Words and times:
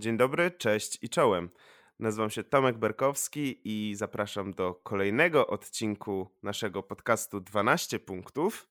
Dzień 0.00 0.16
dobry, 0.16 0.50
cześć 0.50 0.98
i 1.02 1.08
czołem. 1.08 1.50
Nazywam 1.98 2.30
się 2.30 2.44
Tomek 2.44 2.78
Berkowski 2.78 3.60
i 3.64 3.94
zapraszam 3.94 4.54
do 4.54 4.74
kolejnego 4.74 5.46
odcinku 5.46 6.36
naszego 6.42 6.82
podcastu 6.82 7.40
12 7.40 7.98
punktów. 7.98 8.68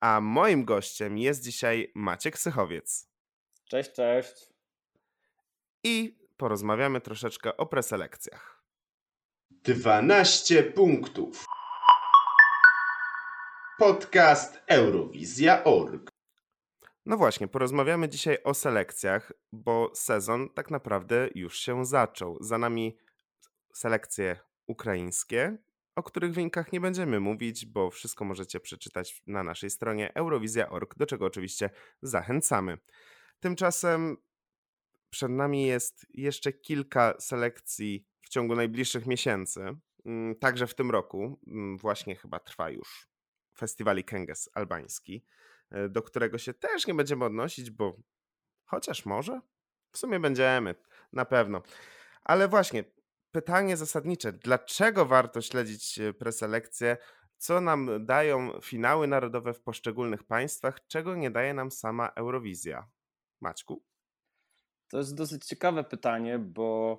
A 0.00 0.20
moim 0.20 0.64
gościem 0.64 1.18
jest 1.18 1.42
dzisiaj 1.44 1.92
Maciek 1.94 2.38
Sychowiec. 2.38 3.08
Cześć, 3.64 3.92
cześć. 3.92 4.32
I 5.84 6.18
porozmawiamy 6.36 7.00
troszeczkę 7.00 7.56
o 7.56 7.66
preselekcjach. 7.66 8.62
12 9.50 10.62
punktów. 10.62 11.44
Podcast 13.78 14.62
Eurowizja.org. 14.66 16.11
No 17.06 17.16
właśnie, 17.16 17.48
porozmawiamy 17.48 18.08
dzisiaj 18.08 18.38
o 18.44 18.54
selekcjach, 18.54 19.32
bo 19.52 19.90
sezon 19.94 20.48
tak 20.48 20.70
naprawdę 20.70 21.28
już 21.34 21.58
się 21.58 21.84
zaczął. 21.84 22.38
Za 22.40 22.58
nami 22.58 22.96
selekcje 23.74 24.36
ukraińskie, 24.66 25.58
o 25.96 26.02
których 26.02 26.32
wynikach 26.32 26.72
nie 26.72 26.80
będziemy 26.80 27.20
mówić, 27.20 27.66
bo 27.66 27.90
wszystko 27.90 28.24
możecie 28.24 28.60
przeczytać 28.60 29.22
na 29.26 29.42
naszej 29.42 29.70
stronie 29.70 30.14
eurowizja.org, 30.14 30.94
do 30.96 31.06
czego 31.06 31.26
oczywiście 31.26 31.70
zachęcamy. 32.02 32.78
Tymczasem 33.40 34.16
przed 35.10 35.30
nami 35.30 35.66
jest 35.66 36.06
jeszcze 36.14 36.52
kilka 36.52 37.14
selekcji 37.20 38.06
w 38.20 38.28
ciągu 38.28 38.54
najbliższych 38.54 39.06
miesięcy. 39.06 39.76
Mm, 40.06 40.34
także 40.34 40.66
w 40.66 40.74
tym 40.74 40.90
roku 40.90 41.40
mm, 41.46 41.78
właśnie 41.78 42.16
chyba 42.16 42.40
trwa 42.40 42.70
już 42.70 43.08
festiwali 43.58 44.04
Kęges 44.04 44.50
albański, 44.54 45.24
do 45.88 46.02
którego 46.02 46.38
się 46.38 46.54
też 46.54 46.86
nie 46.86 46.94
będziemy 46.94 47.24
odnosić, 47.24 47.70
bo 47.70 47.96
chociaż 48.64 49.06
może 49.06 49.40
w 49.92 49.98
sumie 49.98 50.20
będziemy, 50.20 50.74
na 51.12 51.24
pewno. 51.24 51.62
Ale 52.24 52.48
właśnie, 52.48 52.84
pytanie 53.30 53.76
zasadnicze: 53.76 54.32
dlaczego 54.32 55.06
warto 55.06 55.40
śledzić 55.40 55.98
e, 55.98 56.14
preselekcję? 56.14 56.96
Co 57.36 57.60
nam 57.60 58.06
dają 58.06 58.60
finały 58.60 59.06
narodowe 59.06 59.54
w 59.54 59.60
poszczególnych 59.60 60.24
państwach, 60.24 60.86
czego 60.86 61.14
nie 61.14 61.30
daje 61.30 61.54
nam 61.54 61.70
sama 61.70 62.08
Eurowizja? 62.08 62.88
Maćku? 63.40 63.82
To 64.88 64.98
jest 64.98 65.14
dosyć 65.14 65.44
ciekawe 65.44 65.84
pytanie, 65.84 66.38
bo 66.38 66.98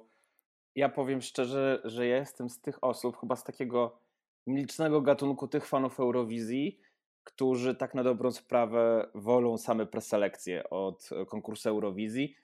ja 0.76 0.90
powiem 0.90 1.22
szczerze, 1.22 1.82
że 1.84 2.08
ja 2.08 2.18
jestem 2.18 2.50
z 2.50 2.62
tych 2.62 2.84
osób, 2.84 3.18
chyba 3.18 3.36
z 3.36 3.44
takiego 3.44 4.00
nielicznego 4.48 5.02
gatunku 5.02 5.48
tych 5.48 5.66
fanów 5.66 6.00
Eurowizji, 6.00 6.80
którzy 7.24 7.76
tak 7.76 7.94
na 7.94 8.04
dobrą 8.04 8.32
sprawę 8.32 9.10
wolą 9.16 9.58
same 9.58 9.86
preselekcje 9.86 10.70
od 10.70 11.10
konkursu 11.28 11.70
Eurowizji, 11.70 12.36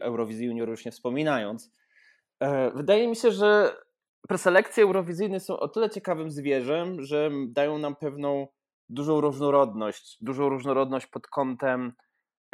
Eurowizji 0.00 0.46
Junior 0.46 0.68
już 0.68 0.84
nie 0.84 0.92
wspominając. 0.92 1.72
E, 2.40 2.70
wydaje 2.70 3.08
mi 3.08 3.16
się, 3.16 3.30
że 3.30 3.76
preselekcje 4.28 4.84
eurowizyjne 4.84 5.40
są 5.40 5.58
o 5.58 5.68
tyle 5.68 5.90
ciekawym 5.90 6.30
zwierzem, 6.30 7.02
że 7.02 7.30
dają 7.48 7.78
nam 7.78 7.96
pewną 7.96 8.46
dużą 8.88 9.20
różnorodność, 9.20 10.18
dużą 10.20 10.48
różnorodność 10.48 11.06
pod 11.06 11.26
kątem 11.26 11.92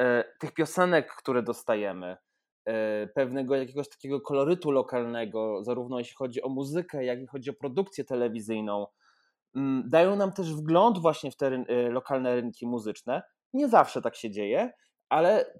e, 0.01 0.25
tych 0.41 0.55
piosenek, 0.55 1.15
które 1.15 1.43
dostajemy. 1.43 2.17
E, 2.67 3.07
pewnego 3.07 3.57
jakiegoś 3.57 3.89
takiego 3.89 4.21
kolorytu 4.21 4.71
lokalnego, 4.71 5.65
zarówno 5.65 5.99
jeśli 5.99 6.15
chodzi 6.17 6.43
o 6.43 6.49
muzykę, 6.49 7.05
jak 7.05 7.21
i 7.21 7.27
chodzi 7.27 7.51
o 7.51 7.55
produkcję 7.55 8.05
telewizyjną. 8.05 8.87
Mm, 9.57 9.83
dają 9.91 10.17
nam 10.17 10.33
też 10.33 10.55
wgląd 10.55 10.99
właśnie 10.99 11.31
w 11.31 11.37
te 11.37 11.47
e, 11.47 11.91
lokalne 11.91 12.35
rynki 12.35 12.67
muzyczne. 12.67 13.23
Nie 13.53 13.69
zawsze 13.69 14.03
tak 14.03 14.17
się 14.17 14.31
dzieje, 14.31 14.73
ale 15.09 15.55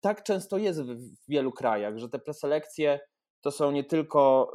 tak 0.00 0.22
często 0.22 0.58
jest 0.58 0.82
w, 0.82 0.86
w 0.94 1.28
wielu 1.28 1.52
krajach, 1.52 1.98
że 1.98 2.08
te 2.08 2.18
preselekcje 2.18 3.00
to 3.40 3.50
są 3.50 3.70
nie 3.70 3.84
tylko 3.84 4.52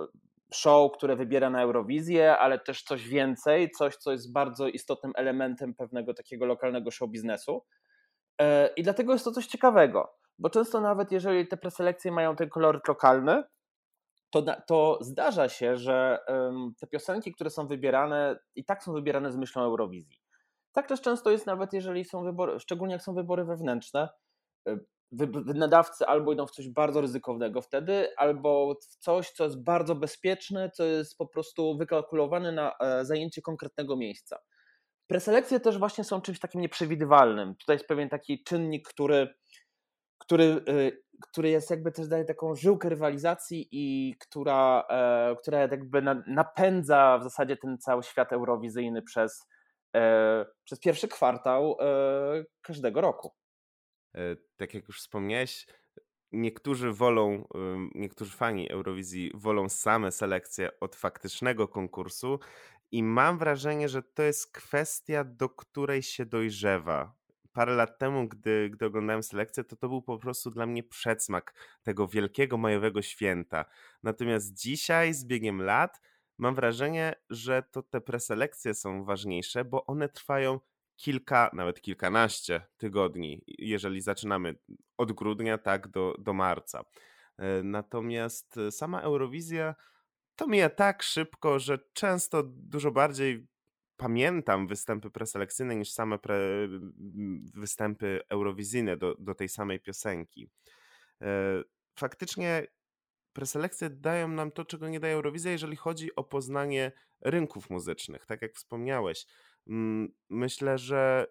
show, 0.53 0.91
które 0.91 1.15
wybiera 1.15 1.49
na 1.49 1.61
Eurowizję, 1.61 2.37
ale 2.37 2.59
też 2.59 2.83
coś 2.83 3.07
więcej, 3.07 3.71
coś, 3.71 3.95
co 3.95 4.11
jest 4.11 4.33
bardzo 4.33 4.67
istotnym 4.67 5.11
elementem 5.15 5.75
pewnego 5.75 6.13
takiego 6.13 6.45
lokalnego 6.45 6.91
show 6.91 7.09
biznesu. 7.09 7.63
E, 8.41 8.67
I 8.67 8.83
dlatego 8.83 9.13
jest 9.13 9.25
to 9.25 9.31
coś 9.31 9.47
ciekawego 9.47 10.15
bo 10.39 10.49
często 10.49 10.81
nawet 10.81 11.11
jeżeli 11.11 11.47
te 11.47 11.57
preselekcje 11.57 12.11
mają 12.11 12.35
ten 12.35 12.49
koloryt 12.49 12.87
lokalny, 12.87 13.43
to, 14.41 14.55
to 14.67 14.97
zdarza 15.01 15.49
się, 15.49 15.77
że 15.77 16.19
te 16.79 16.87
piosenki, 16.87 17.33
które 17.33 17.49
są 17.49 17.67
wybierane, 17.67 18.39
i 18.55 18.65
tak 18.65 18.83
są 18.83 18.93
wybierane 18.93 19.31
z 19.31 19.37
myślą 19.37 19.63
Eurowizji. 19.63 20.19
Tak 20.71 20.87
też 20.87 21.01
często 21.01 21.31
jest 21.31 21.45
nawet, 21.45 21.73
jeżeli 21.73 22.05
są 22.05 22.23
wybory, 22.23 22.59
szczególnie 22.59 22.93
jak 22.93 23.01
są 23.01 23.13
wybory 23.13 23.45
wewnętrzne, 23.45 24.09
y, 24.69 24.79
nadawcy 25.55 26.05
albo 26.05 26.33
idą 26.33 26.47
w 26.47 26.51
coś 26.51 26.69
bardzo 26.69 27.01
ryzykownego 27.01 27.61
wtedy, 27.61 28.07
albo 28.17 28.75
w 28.81 28.95
coś, 28.95 29.31
co 29.31 29.43
jest 29.43 29.63
bardzo 29.63 29.95
bezpieczne, 29.95 30.71
co 30.71 30.83
jest 30.83 31.17
po 31.17 31.27
prostu 31.27 31.77
wykalkulowane 31.77 32.51
na 32.51 32.73
e, 32.79 33.05
zajęcie 33.05 33.41
konkretnego 33.41 33.95
miejsca. 33.95 34.39
Preselekcje 35.07 35.59
też 35.59 35.77
właśnie 35.77 36.03
są 36.03 36.21
czymś 36.21 36.39
takim 36.39 36.61
nieprzewidywalnym. 36.61 37.55
Tutaj 37.55 37.75
jest 37.75 37.87
pewien 37.87 38.09
taki 38.09 38.43
czynnik, 38.43 38.87
który 38.87 39.33
który, 40.25 40.43
y, 40.69 41.05
który 41.21 41.49
jest 41.49 41.69
jakby 41.69 41.91
też 41.91 42.07
daje 42.07 42.25
taką 42.25 42.55
żyłkę 42.55 42.89
rywalizacji 42.89 43.67
i 43.71 44.15
która, 44.19 44.83
e, 44.89 45.35
która 45.41 45.59
jakby 45.59 46.01
napędza 46.27 47.17
w 47.17 47.23
zasadzie 47.23 47.57
ten 47.57 47.77
cały 47.77 48.03
świat 48.03 48.33
eurowizyjny 48.33 49.01
przez, 49.01 49.47
e, 49.95 50.45
przez 50.63 50.79
pierwszy 50.79 51.07
kwartał 51.07 51.77
e, 51.79 52.43
każdego 52.61 53.01
roku. 53.01 53.31
Tak 54.57 54.73
jak 54.73 54.87
już 54.87 54.99
wspomniałeś, 54.99 55.67
niektórzy 56.31 56.91
wolą, 56.91 57.47
niektórzy 57.95 58.31
fani 58.37 58.71
Eurowizji 58.71 59.31
wolą 59.33 59.69
same 59.69 60.11
selekcje 60.11 60.79
od 60.79 60.95
faktycznego 60.95 61.67
konkursu 61.67 62.39
i 62.91 63.03
mam 63.03 63.37
wrażenie, 63.37 63.89
że 63.89 64.03
to 64.03 64.23
jest 64.23 64.51
kwestia, 64.51 65.23
do 65.23 65.49
której 65.49 66.03
się 66.03 66.25
dojrzewa 66.25 67.15
parę 67.55 67.75
lat 67.75 67.97
temu, 67.97 68.27
gdy, 68.27 68.69
gdy 68.69 68.85
oglądałem 68.85 69.23
selekcję, 69.23 69.63
to 69.63 69.75
to 69.75 69.89
był 69.89 70.01
po 70.01 70.17
prostu 70.17 70.51
dla 70.51 70.65
mnie 70.65 70.83
przedsmak 70.83 71.53
tego 71.83 72.07
wielkiego 72.07 72.57
majowego 72.57 73.01
święta. 73.01 73.65
Natomiast 74.03 74.53
dzisiaj, 74.53 75.13
z 75.13 75.25
biegiem 75.25 75.61
lat, 75.61 76.01
mam 76.37 76.55
wrażenie, 76.55 77.15
że 77.29 77.63
to 77.71 77.83
te 77.83 78.01
preselekcje 78.01 78.73
są 78.73 79.05
ważniejsze, 79.05 79.65
bo 79.65 79.85
one 79.85 80.09
trwają 80.09 80.59
kilka, 80.95 81.49
nawet 81.53 81.81
kilkanaście 81.81 82.61
tygodni, 82.77 83.43
jeżeli 83.47 84.01
zaczynamy 84.01 84.55
od 84.97 85.11
grudnia, 85.11 85.57
tak, 85.57 85.87
do, 85.87 86.15
do 86.19 86.33
marca. 86.33 86.85
E, 87.37 87.63
natomiast 87.63 88.55
sama 88.71 89.01
Eurowizja 89.01 89.75
to 90.35 90.47
mija 90.47 90.69
tak 90.69 91.03
szybko, 91.03 91.59
że 91.59 91.79
często 91.93 92.43
dużo 92.43 92.91
bardziej 92.91 93.47
pamiętam 93.97 94.67
występy 94.67 95.09
preselekcyjne 95.09 95.75
niż 95.75 95.91
same 95.91 96.19
pre, 96.19 96.37
występy 97.53 98.21
eurowizyjne 98.29 98.97
do, 98.97 99.15
do 99.19 99.35
tej 99.35 99.49
samej 99.49 99.79
piosenki. 99.79 100.49
E, 101.21 101.61
faktycznie 101.99 102.67
preselekcje 103.33 103.89
dają 103.89 104.27
nam 104.27 104.51
to, 104.51 104.65
czego 104.65 104.89
nie 104.89 104.99
daje 104.99 105.13
Eurowizja, 105.13 105.51
jeżeli 105.51 105.75
chodzi 105.75 106.15
o 106.15 106.23
poznanie 106.23 106.91
rynków 107.21 107.69
muzycznych, 107.69 108.25
tak 108.25 108.41
jak 108.41 108.53
wspomniałeś. 108.53 109.25
Myślę, 110.29 110.77
że 110.77 111.27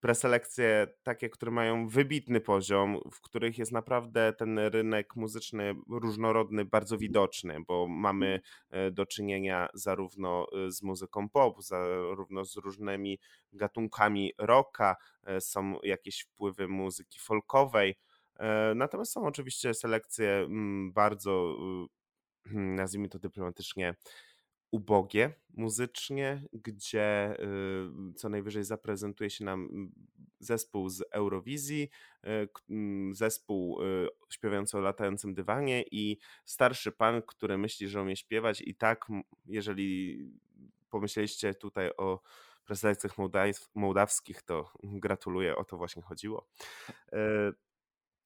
preselekcje 0.00 0.86
takie, 1.02 1.28
które 1.30 1.52
mają 1.52 1.88
wybitny 1.88 2.40
poziom, 2.40 3.00
w 3.12 3.20
których 3.20 3.58
jest 3.58 3.72
naprawdę 3.72 4.32
ten 4.32 4.58
rynek 4.58 5.16
muzyczny 5.16 5.74
różnorodny, 5.90 6.64
bardzo 6.64 6.98
widoczny, 6.98 7.56
bo 7.66 7.88
mamy 7.88 8.40
e, 8.70 8.90
do 8.90 9.06
czynienia 9.06 9.68
zarówno 9.74 10.46
e, 10.66 10.70
z 10.70 10.82
muzyką 10.82 11.28
pop, 11.28 11.62
zarówno 11.62 12.44
z 12.44 12.56
różnymi 12.56 13.18
gatunkami 13.52 14.32
rocka, 14.38 14.96
e, 15.24 15.40
są 15.40 15.78
jakieś 15.82 16.20
wpływy 16.20 16.68
muzyki 16.68 17.18
folkowej. 17.18 17.96
Natomiast 18.74 19.12
są 19.12 19.26
oczywiście 19.26 19.74
selekcje 19.74 20.30
mm, 20.30 20.92
bardzo, 20.92 21.56
nazwijmy 22.54 23.08
to 23.08 23.18
dyplomatycznie, 23.18 23.94
ubogie 24.70 25.34
muzycznie, 25.54 26.42
gdzie 26.52 27.36
y, 28.10 28.14
co 28.14 28.28
najwyżej 28.28 28.64
zaprezentuje 28.64 29.30
się 29.30 29.44
nam 29.44 29.90
zespół 30.40 30.88
z 30.88 31.02
Eurowizji, 31.10 31.90
y, 32.26 32.48
zespół 33.12 33.82
y, 33.82 34.08
śpiewający 34.30 34.78
o 34.78 34.80
latającym 34.80 35.34
dywanie 35.34 35.84
i 35.90 36.18
starszy 36.44 36.92
pan, 36.92 37.22
który 37.22 37.58
myśli, 37.58 37.88
że 37.88 38.02
umie 38.02 38.16
śpiewać 38.16 38.60
i 38.60 38.74
tak, 38.74 39.06
jeżeli 39.46 40.18
pomyśleliście 40.90 41.54
tutaj 41.54 41.90
o 41.96 42.20
preselekcjach 42.64 43.12
mołdawskich, 43.74 44.42
to 44.42 44.72
gratuluję, 44.82 45.56
o 45.56 45.64
to 45.64 45.76
właśnie 45.76 46.02
chodziło. 46.02 46.46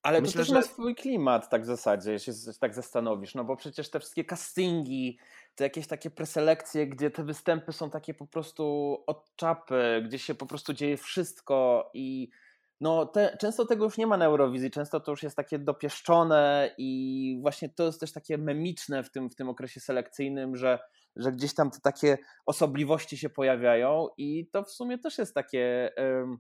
Ale 0.03 0.21
Myślę, 0.21 0.33
to 0.33 0.39
też 0.39 0.49
że... 0.49 0.55
ma 0.55 0.63
swój 0.63 0.95
klimat 0.95 1.51
tak 1.51 1.63
w 1.63 1.67
zasadzie, 1.67 2.13
jeśli 2.13 2.35
się 2.35 2.53
tak 2.61 2.75
zastanowisz, 2.75 3.35
no 3.35 3.45
bo 3.45 3.57
przecież 3.57 3.91
te 3.91 4.01
wszystkie 4.01 4.25
castingi, 4.25 5.19
te 5.55 5.65
jakieś 5.65 5.87
takie 5.87 6.11
preselekcje, 6.11 6.87
gdzie 6.87 7.11
te 7.11 7.25
występy 7.25 7.73
są 7.73 7.91
takie 7.91 8.15
po 8.15 8.27
prostu 8.27 8.97
od 9.07 9.37
czapy, 9.37 10.03
gdzie 10.05 10.19
się 10.19 10.35
po 10.35 10.47
prostu 10.47 10.73
dzieje 10.73 10.97
wszystko 10.97 11.91
i 11.95 12.31
no 12.81 13.07
te, 13.07 13.37
często 13.41 13.67
tego 13.67 13.85
już 13.85 13.99
nie 13.99 14.07
ma 14.07 14.17
na 14.17 14.25
Eurowizji, 14.25 14.71
często 14.71 15.01
to 15.01 15.11
już 15.11 15.23
jest 15.23 15.37
takie 15.37 15.59
dopieszczone 15.59 16.75
i 16.79 17.39
właśnie 17.43 17.69
to 17.69 17.85
jest 17.85 18.01
też 18.01 18.13
takie 18.13 18.39
memiczne 18.39 19.03
w 19.03 19.11
tym, 19.11 19.31
w 19.31 19.35
tym 19.35 19.49
okresie 19.49 19.81
selekcyjnym, 19.81 20.57
że, 20.57 20.79
że 21.17 21.33
gdzieś 21.33 21.55
tam 21.55 21.71
te 21.71 21.81
takie 21.81 22.19
osobliwości 22.47 23.17
się 23.17 23.31
pojawiają 23.31 24.09
i 24.17 24.47
to 24.53 24.63
w 24.63 24.71
sumie 24.71 24.99
też 24.99 25.19
jest 25.19 25.35
takie 25.35 25.91
um, 25.97 26.39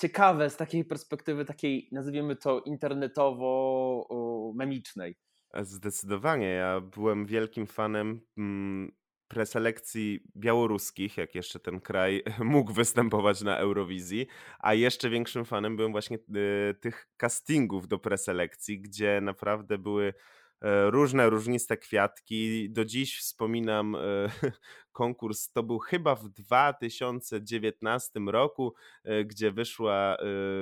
ciekawe 0.00 0.50
z 0.50 0.56
takiej 0.56 0.84
perspektywy 0.84 1.44
takiej, 1.44 1.88
nazwijmy 1.92 2.36
to 2.36 2.60
internetowo-memicznej. 2.60 5.14
Zdecydowanie. 5.60 6.48
Ja 6.48 6.80
byłem 6.80 7.26
wielkim 7.26 7.66
fanem 7.66 8.20
mm, 8.38 8.92
preselekcji 9.28 10.20
białoruskich, 10.36 11.16
jak 11.16 11.34
jeszcze 11.34 11.60
ten 11.60 11.80
kraj 11.80 12.22
mógł 12.38 12.72
występować 12.72 13.42
na 13.42 13.58
Eurowizji, 13.58 14.26
a 14.58 14.74
jeszcze 14.74 15.10
większym 15.10 15.44
fanem 15.44 15.76
byłem 15.76 15.92
właśnie 15.92 16.18
y, 16.70 16.74
tych 16.74 17.08
castingów 17.16 17.88
do 17.88 17.98
preselekcji, 17.98 18.80
gdzie 18.80 19.20
naprawdę 19.20 19.78
były 19.78 20.14
różne, 20.90 21.30
różniste 21.30 21.76
kwiatki. 21.76 22.70
Do 22.70 22.84
dziś 22.84 23.18
wspominam 23.18 23.94
e, 23.94 23.98
konkurs, 24.92 25.52
to 25.52 25.62
był 25.62 25.78
chyba 25.78 26.14
w 26.14 26.28
2019 26.28 28.20
roku, 28.26 28.74
e, 29.04 29.24
gdzie 29.24 29.52
wyszła 29.52 30.16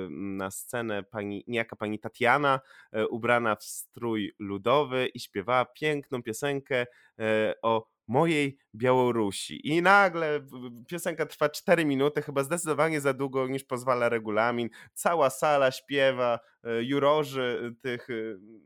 na 0.09 0.51
scenę 0.51 1.03
pani, 1.03 1.43
niejaka 1.47 1.75
pani 1.75 1.99
Tatiana, 1.99 2.59
ubrana 3.09 3.55
w 3.55 3.63
strój 3.63 4.33
ludowy 4.39 5.07
i 5.07 5.19
śpiewała 5.19 5.65
piękną 5.65 6.23
piosenkę 6.23 6.85
o 7.61 7.87
mojej 8.11 8.57
Białorusi. 8.75 9.67
I 9.67 9.81
nagle 9.81 10.47
piosenka 10.87 11.25
trwa 11.25 11.49
4 11.49 11.85
minuty, 11.85 12.21
chyba 12.21 12.43
zdecydowanie 12.43 13.01
za 13.01 13.13
długo 13.13 13.47
niż 13.47 13.63
pozwala 13.63 14.09
regulamin. 14.09 14.69
Cała 14.93 15.29
sala 15.29 15.71
śpiewa, 15.71 16.39
e, 16.63 16.83
jurorzy 16.83 17.75
tych, 17.81 18.09
e, 18.09 18.13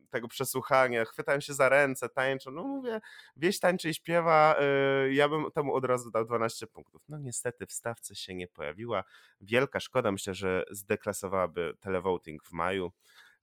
tego 0.10 0.28
przesłuchania 0.28 1.06
chwytają 1.06 1.40
się 1.40 1.54
za 1.54 1.70
ręce, 1.70 2.10
tańczą. 2.10 2.52
No 2.52 2.64
mówię, 2.64 3.02
wieś 3.36 3.60
tańczy 3.60 3.90
i 3.90 3.94
śpiewa, 3.94 4.56
e, 4.60 5.14
ja 5.14 5.30
bym 5.30 5.52
temu 5.52 5.74
od 5.74 5.86
razu 5.86 6.12
dał 6.12 6.26
12 6.26 6.68
punktów. 6.68 7.02
No 7.10 7.18
niestety 7.18 7.66
w 7.66 7.72
stawce 7.72 8.16
się 8.16 8.36
nie 8.36 8.48
pojawiła. 8.48 9.04
Wielka 9.42 9.80
szkoda, 9.80 10.12
myślę, 10.12 10.34
że 10.34 10.64
zdeklasowałaby 10.72 11.74
televoting 11.80 12.44
w 12.44 12.52
maju. 12.52 12.92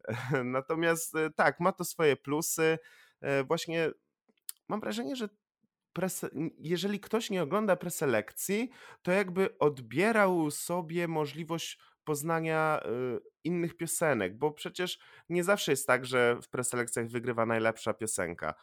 Natomiast 0.44 1.14
tak, 1.36 1.60
ma 1.60 1.72
to 1.72 1.84
swoje 1.84 2.16
plusy. 2.16 2.78
Właśnie 3.46 3.90
mam 4.68 4.80
wrażenie, 4.80 5.16
że 5.16 5.28
jeżeli 6.58 7.00
ktoś 7.00 7.30
nie 7.30 7.42
ogląda 7.42 7.76
preselekcji, 7.76 8.70
to 9.02 9.12
jakby 9.12 9.58
odbierał 9.58 10.50
sobie 10.50 11.08
możliwość 11.08 11.78
poznania 12.04 12.80
y, 13.16 13.20
innych 13.44 13.76
piosenek, 13.76 14.38
bo 14.38 14.50
przecież 14.50 14.98
nie 15.28 15.44
zawsze 15.44 15.72
jest 15.72 15.86
tak, 15.86 16.06
że 16.06 16.36
w 16.42 16.48
preselekcjach 16.48 17.08
wygrywa 17.08 17.46
najlepsza 17.46 17.94
piosenka, 17.94 18.54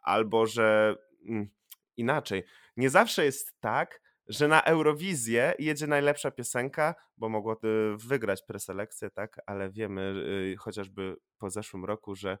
albo 0.00 0.46
że 0.46 0.96
mm, 1.28 1.48
inaczej, 1.96 2.44
nie 2.76 2.90
zawsze 2.90 3.24
jest 3.24 3.60
tak, 3.60 4.00
że 4.28 4.48
na 4.48 4.62
Eurowizję 4.62 5.54
jedzie 5.58 5.86
najlepsza 5.86 6.30
piosenka, 6.30 6.94
bo 7.16 7.28
mogło 7.28 7.52
y, 7.52 7.96
wygrać 7.96 8.42
preselekcję, 8.42 9.10
tak, 9.10 9.40
ale 9.46 9.70
wiemy 9.70 10.02
y, 10.52 10.56
chociażby 10.56 11.16
po 11.38 11.50
zeszłym 11.50 11.84
roku, 11.84 12.14
że 12.14 12.38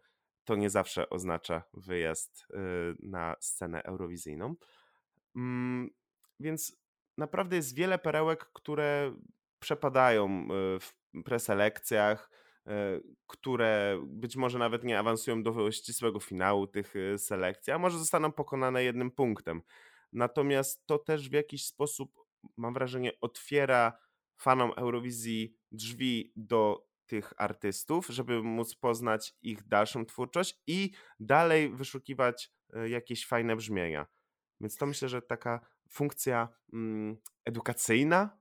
to 0.48 0.56
nie 0.56 0.70
zawsze 0.70 1.10
oznacza 1.10 1.62
wyjazd 1.74 2.46
y, 2.50 2.56
na 3.02 3.36
scenę 3.40 3.82
eurowizyjną. 3.82 4.54
Mm, 5.36 5.90
więc 6.40 6.76
naprawdę 7.18 7.56
jest 7.56 7.74
wiele 7.74 7.98
perełek, 7.98 8.50
które 8.52 9.16
przepadają 9.58 10.42
y, 10.42 10.80
w 10.80 10.94
preselekcjach, 11.24 12.30
y, 12.66 12.70
które 13.26 14.00
być 14.06 14.36
może 14.36 14.58
nawet 14.58 14.84
nie 14.84 14.98
awansują 14.98 15.42
do 15.42 15.70
ścisłego 15.70 16.20
finału 16.20 16.66
tych 16.66 16.94
selekcji, 17.16 17.72
a 17.72 17.78
może 17.78 17.98
zostaną 17.98 18.32
pokonane 18.32 18.84
jednym 18.84 19.10
punktem. 19.10 19.62
Natomiast 20.12 20.86
to 20.86 20.98
też 20.98 21.28
w 21.28 21.32
jakiś 21.32 21.66
sposób, 21.66 22.24
mam 22.56 22.74
wrażenie, 22.74 23.12
otwiera 23.20 23.98
fanom 24.36 24.72
Eurowizji 24.76 25.56
drzwi 25.72 26.32
do 26.36 26.87
tych 27.08 27.32
artystów, 27.36 28.06
żeby 28.06 28.42
móc 28.42 28.74
poznać 28.74 29.34
ich 29.42 29.68
dalszą 29.68 30.06
twórczość 30.06 30.62
i 30.66 30.92
dalej 31.20 31.70
wyszukiwać 31.70 32.52
e, 32.74 32.88
jakieś 32.88 33.26
fajne 33.26 33.56
brzmienia. 33.56 34.06
Więc 34.60 34.76
to 34.76 34.86
myślę, 34.86 35.08
że 35.08 35.22
taka 35.22 35.60
funkcja 35.90 36.48
mm, 36.72 37.16
edukacyjna. 37.44 38.38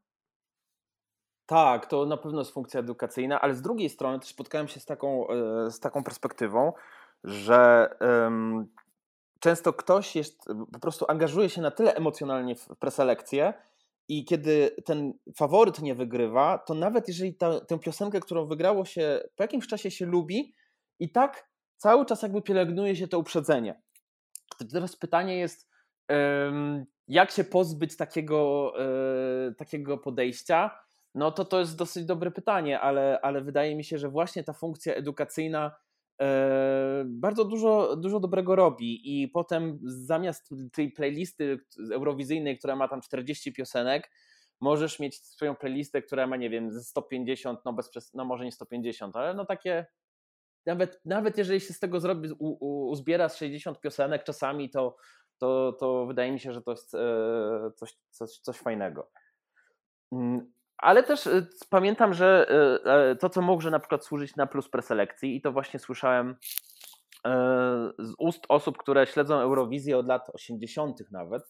Tak, 1.46 1.86
to 1.86 2.06
na 2.06 2.18
pewno 2.18 2.40
jest 2.40 2.54
funkcja 2.54 2.80
edukacyjna, 2.80 3.42
ale 3.42 3.56
z 3.56 3.62
drugiej 3.62 3.90
strony 3.90 4.20
też 4.20 4.30
spotkałem 4.30 4.68
się 4.68 4.80
z 4.80 4.86
taką, 4.86 5.28
e, 5.28 5.72
z 5.72 5.80
taką 5.80 6.04
perspektywą, 6.04 6.74
że 7.24 7.90
um, 8.02 8.68
często 9.40 9.74
ktoś 9.74 10.16
jest, 10.16 10.46
po 10.74 10.80
prostu 10.80 11.06
angażuje 11.08 11.50
się 11.50 11.62
na 11.62 11.72
tyle 11.72 11.96
emocjonalnie 11.96 12.56
w 12.56 12.68
preselekcję, 12.80 13.54
i 14.08 14.26
kiedy 14.26 14.76
ten 14.86 15.14
faworyt 15.36 15.82
nie 15.82 15.96
wygrywa, 15.96 16.58
to 16.58 16.74
nawet 16.74 17.08
jeżeli 17.08 17.36
ta, 17.36 17.60
tę 17.60 17.80
piosenkę, 17.80 18.20
którą 18.20 18.48
wygrało 18.48 18.86
się, 18.86 19.20
po 19.36 19.44
jakimś 19.44 19.68
czasie 19.68 19.92
się 19.92 20.06
lubi, 20.06 20.54
i 21.00 21.12
tak 21.12 21.50
cały 21.78 22.06
czas 22.06 22.22
jakby 22.22 22.42
pielęgnuje 22.42 22.96
się 22.96 23.08
to 23.08 23.20
uprzedzenie. 23.20 23.82
Teraz 24.72 24.96
pytanie 24.96 25.38
jest, 25.38 25.70
jak 27.08 27.32
się 27.32 27.44
pozbyć 27.44 27.98
takiego, 27.98 28.74
e, 28.80 29.54
takiego 29.54 29.98
podejścia? 29.98 30.80
No 31.16 31.32
to 31.32 31.46
to 31.46 31.60
jest 31.60 31.78
dosyć 31.78 32.06
dobre 32.06 32.32
pytanie, 32.32 32.80
ale, 32.80 33.20
ale 33.22 33.42
wydaje 33.42 33.76
mi 33.76 33.84
się, 33.84 33.98
że 33.98 34.10
właśnie 34.10 34.44
ta 34.44 34.54
funkcja 34.54 34.94
edukacyjna 34.94 35.76
bardzo 37.06 37.46
dużo, 37.46 37.96
dużo 37.96 38.20
dobrego 38.20 38.56
robi 38.56 39.22
i 39.22 39.28
potem 39.28 39.80
zamiast 39.84 40.50
tej 40.74 40.92
playlisty 40.92 41.60
eurowizyjnej, 41.94 42.58
która 42.58 42.76
ma 42.76 42.88
tam 42.88 43.02
40 43.02 43.54
piosenek, 43.54 44.12
możesz 44.60 45.00
mieć 45.00 45.26
swoją 45.26 45.56
playlistę, 45.56 46.02
która 46.02 46.28
ma, 46.28 46.36
nie 46.36 46.50
wiem, 46.50 46.72
ze 46.72 46.84
150, 46.84 47.60
no, 47.66 47.74
bez, 47.74 48.14
no 48.14 48.26
może 48.26 48.46
nie 48.46 48.52
150, 48.52 49.16
ale 49.16 49.34
no 49.34 49.46
takie, 49.46 49.86
nawet, 50.66 51.02
nawet 51.06 51.38
jeżeli 51.38 51.60
się 51.60 51.74
z 51.74 51.80
tego 51.80 52.00
zrobi, 52.00 52.30
u, 52.32 52.58
u, 52.60 52.90
uzbiera 52.90 53.30
z 53.30 53.38
60 53.38 53.80
piosenek 53.80 54.24
czasami, 54.24 54.70
to, 54.70 54.96
to, 55.38 55.74
to 55.80 56.06
wydaje 56.06 56.32
mi 56.32 56.40
się, 56.40 56.54
że 56.54 56.62
to 56.62 56.72
jest 56.72 56.96
e, 56.96 57.72
coś, 57.76 57.98
coś, 58.10 58.32
coś 58.32 58.58
fajnego. 58.58 59.12
Ale 60.78 61.04
też 61.04 61.28
y, 61.28 61.48
pamiętam, 61.70 62.14
że 62.14 62.48
y, 62.86 62.90
e, 62.90 63.16
to, 63.16 63.30
co 63.30 63.42
może 63.42 63.72
na 63.72 63.80
przykład 63.80 64.06
służyć 64.06 64.36
na 64.36 64.48
plus 64.48 64.70
preselekcji, 64.70 65.36
i 65.36 65.42
to 65.42 65.52
właśnie 65.52 65.80
słyszałem 65.80 66.36
e, 67.26 67.92
z 68.00 68.14
ust 68.20 68.46
osób, 68.50 68.78
które 68.78 69.08
śledzą 69.08 69.40
Eurowizję 69.40 69.98
od 69.98 70.08
lat 70.08 70.30
80. 70.34 71.12
nawet, 71.12 71.44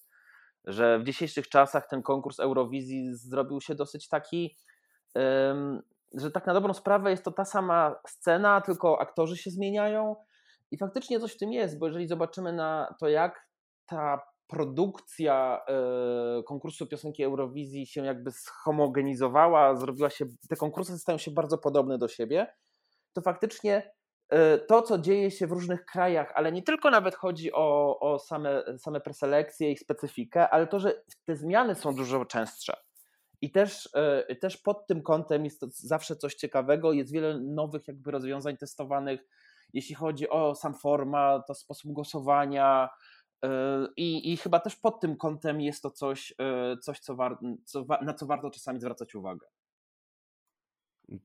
że 0.66 1.00
w 1.00 1.04
dzisiejszych 1.04 1.50
czasach 1.50 1.88
ten 1.88 2.02
konkurs 2.02 2.40
Eurowizji 2.40 3.16
zrobił 3.16 3.62
się 3.62 3.76
dosyć 3.76 4.08
taki, 4.08 4.58
że 6.14 6.32
tak 6.32 6.46
na 6.46 6.54
dobrą 6.54 6.74
sprawę 6.74 7.12
jest 7.12 7.24
to 7.24 7.32
ta 7.32 7.46
sama 7.46 7.96
scena, 8.08 8.62
tylko 8.62 9.02
aktorzy 9.02 9.38
się 9.38 9.52
zmieniają. 9.52 10.16
I 10.72 10.78
faktycznie 10.78 11.20
coś 11.20 11.34
w 11.34 11.38
tym 11.38 11.52
jest, 11.52 11.80
bo 11.80 11.86
jeżeli 11.86 12.08
zobaczymy 12.08 12.54
na 12.54 12.96
to, 13.00 13.10
jak 13.10 13.48
ta 13.86 14.22
produkcja 14.48 15.62
e, 15.68 16.44
konkursu 16.44 16.88
piosenki 16.88 17.24
Eurowizji 17.24 17.88
się 17.88 18.06
jakby 18.06 18.32
schomogenizowała, 18.32 19.76
zrobiła 19.76 20.10
się, 20.10 20.26
te 20.50 20.56
konkursy 20.56 20.98
stają 20.98 21.18
się 21.18 21.32
bardzo 21.32 21.58
podobne 21.58 21.98
do 21.98 22.08
siebie, 22.08 22.48
to 23.14 23.22
faktycznie 23.22 23.92
e, 24.30 24.58
to, 24.58 24.82
co 24.82 24.98
dzieje 24.98 25.32
się 25.32 25.48
w 25.48 25.52
różnych 25.52 25.86
krajach, 25.86 26.32
ale 26.36 26.52
nie 26.52 26.64
tylko 26.64 26.90
nawet 26.90 27.16
chodzi 27.16 27.54
o, 27.54 28.00
o 28.00 28.20
same, 28.20 28.64
same 28.78 29.02
preselekcje, 29.02 29.72
ich 29.72 29.80
specyfikę, 29.80 30.50
ale 30.50 30.68
to, 30.68 30.80
że 30.80 31.04
te 31.26 31.36
zmiany 31.36 31.76
są 31.76 31.96
dużo 31.96 32.26
częstsze. 32.26 32.74
I 33.42 33.52
też, 33.52 33.90
e, 33.96 34.36
też 34.36 34.58
pod 34.58 34.88
tym 34.88 35.02
kątem 35.02 35.46
jest 35.46 35.60
to 35.60 35.68
zawsze 35.70 36.16
coś 36.16 36.36
ciekawego, 36.36 36.94
jest 36.94 37.14
wiele 37.14 37.40
nowych 37.40 37.88
jakby 37.88 38.12
rozwiązań 38.12 38.58
testowanych, 38.58 39.22
jeśli 39.74 39.96
chodzi 39.96 40.30
o 40.30 40.56
sam 40.56 40.74
format, 40.74 41.48
to 41.48 41.54
sposób 41.54 41.92
głosowania, 41.92 42.90
i, 43.96 44.34
I 44.34 44.38
chyba 44.38 44.60
też 44.60 44.76
pod 44.76 45.00
tym 45.00 45.18
kątem 45.18 45.62
jest 45.62 45.84
to 45.84 45.92
coś, 45.92 46.34
e, 46.40 46.78
coś 46.78 47.00
co 47.00 47.16
war, 47.16 47.40
co, 47.66 47.86
na 48.02 48.14
co 48.14 48.26
warto 48.26 48.50
czasami 48.52 48.80
zwracać 48.80 49.16
uwagę. 49.16 49.48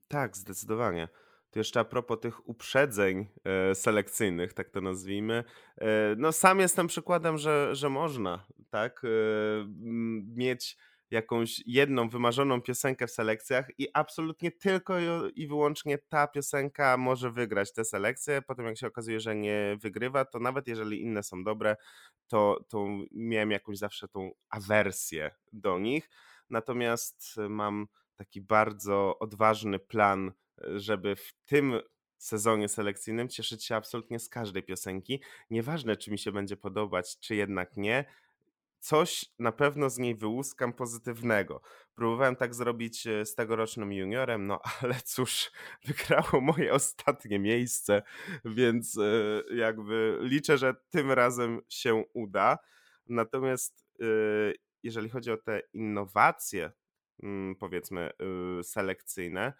Tak, 0.07 0.37
zdecydowanie. 0.37 1.09
To 1.51 1.59
jeszcze 1.59 1.79
a 1.79 1.83
propos 1.83 2.19
tych 2.19 2.49
uprzedzeń 2.49 3.27
e, 3.43 3.75
selekcyjnych, 3.75 4.53
tak 4.53 4.69
to 4.69 4.81
nazwijmy. 4.81 5.43
E, 5.77 6.15
no 6.17 6.31
sam 6.31 6.59
jestem 6.59 6.87
przykładem, 6.87 7.37
że, 7.37 7.75
że 7.75 7.89
można, 7.89 8.45
tak, 8.69 9.01
mieć 10.35 10.77
jakąś 11.13 11.63
jedną 11.65 12.09
wymarzoną 12.09 12.61
piosenkę 12.61 13.07
w 13.07 13.11
selekcjach 13.11 13.67
i 13.77 13.87
absolutnie 13.93 14.51
tylko 14.51 14.95
i 15.35 15.47
wyłącznie 15.47 15.97
ta 15.97 16.27
piosenka 16.27 16.97
może 16.97 17.31
wygrać 17.31 17.73
tę 17.73 17.85
selekcję. 17.85 18.41
Potem 18.41 18.65
jak 18.65 18.77
się 18.77 18.87
okazuje, 18.87 19.19
że 19.19 19.35
nie 19.35 19.77
wygrywa, 19.81 20.25
to 20.25 20.39
nawet 20.39 20.67
jeżeli 20.67 21.01
inne 21.01 21.23
są 21.23 21.43
dobre, 21.43 21.75
to, 22.27 22.65
to 22.69 22.87
miałem 23.11 23.51
jakąś 23.51 23.77
zawsze 23.77 24.07
tą 24.07 24.31
awersję 24.49 25.31
do 25.53 25.79
nich. 25.79 26.09
Natomiast 26.49 27.35
mam 27.49 27.87
taki 28.15 28.41
bardzo 28.41 29.19
odważny 29.19 29.79
plan, 29.79 30.31
żeby 30.75 31.15
w 31.15 31.33
tym 31.45 31.79
sezonie 32.17 32.67
selekcyjnym 32.67 33.29
cieszyć 33.29 33.65
się 33.65 33.75
absolutnie 33.75 34.19
z 34.19 34.29
każdej 34.29 34.63
piosenki. 34.63 35.21
Nieważne, 35.49 35.97
czy 35.97 36.11
mi 36.11 36.19
się 36.19 36.31
będzie 36.31 36.57
podobać, 36.57 37.19
czy 37.19 37.35
jednak 37.35 37.77
nie. 37.77 38.05
Coś 38.83 39.25
na 39.39 39.51
pewno 39.51 39.89
z 39.89 39.97
niej 39.97 40.15
wyłuskam 40.15 40.73
pozytywnego. 40.73 41.61
Próbowałem 41.95 42.35
tak 42.35 42.55
zrobić 42.55 43.07
e, 43.07 43.25
z 43.25 43.35
tegorocznym 43.35 43.93
juniorem, 43.93 44.47
no 44.47 44.59
ale 44.81 44.95
cóż, 45.05 45.51
wygrało 45.87 46.41
moje 46.41 46.73
ostatnie 46.73 47.39
miejsce, 47.39 48.01
więc 48.45 48.97
e, 48.97 49.55
jakby 49.55 50.17
liczę, 50.21 50.57
że 50.57 50.75
tym 50.89 51.11
razem 51.11 51.61
się 51.69 52.03
uda. 52.13 52.57
Natomiast 53.09 53.85
e, 54.01 54.05
jeżeli 54.83 55.09
chodzi 55.09 55.31
o 55.31 55.37
te 55.37 55.61
innowacje, 55.73 56.71
mm, 57.23 57.55
powiedzmy, 57.55 58.09
selekcyjne, 58.63 59.53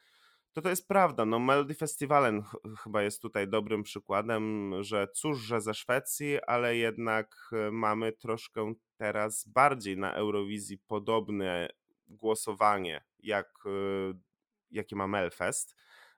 to 0.53 0.62
to 0.62 0.69
jest 0.69 0.88
prawda. 0.88 1.25
No 1.25 1.39
Melody 1.39 1.74
Festivalen 1.74 2.43
chyba 2.83 3.03
jest 3.03 3.22
tutaj 3.22 3.48
dobrym 3.48 3.83
przykładem, 3.83 4.74
że 4.83 5.07
cóż, 5.13 5.39
że 5.39 5.62
ze 5.62 5.74
Szwecji, 5.74 6.43
ale 6.48 6.77
jednak 6.77 7.36
e, 7.51 7.72
mamy 7.72 8.12
troszkę 8.12 8.74
teraz 8.98 9.48
bardziej 9.48 9.98
na 9.98 10.13
Eurowizji 10.13 10.77
podobne 10.77 11.69
głosowanie, 12.07 13.03
jak, 13.19 13.63
e, 13.65 13.69
jakie 14.72 14.95
ma 14.95 15.07
Melfest. 15.07 15.75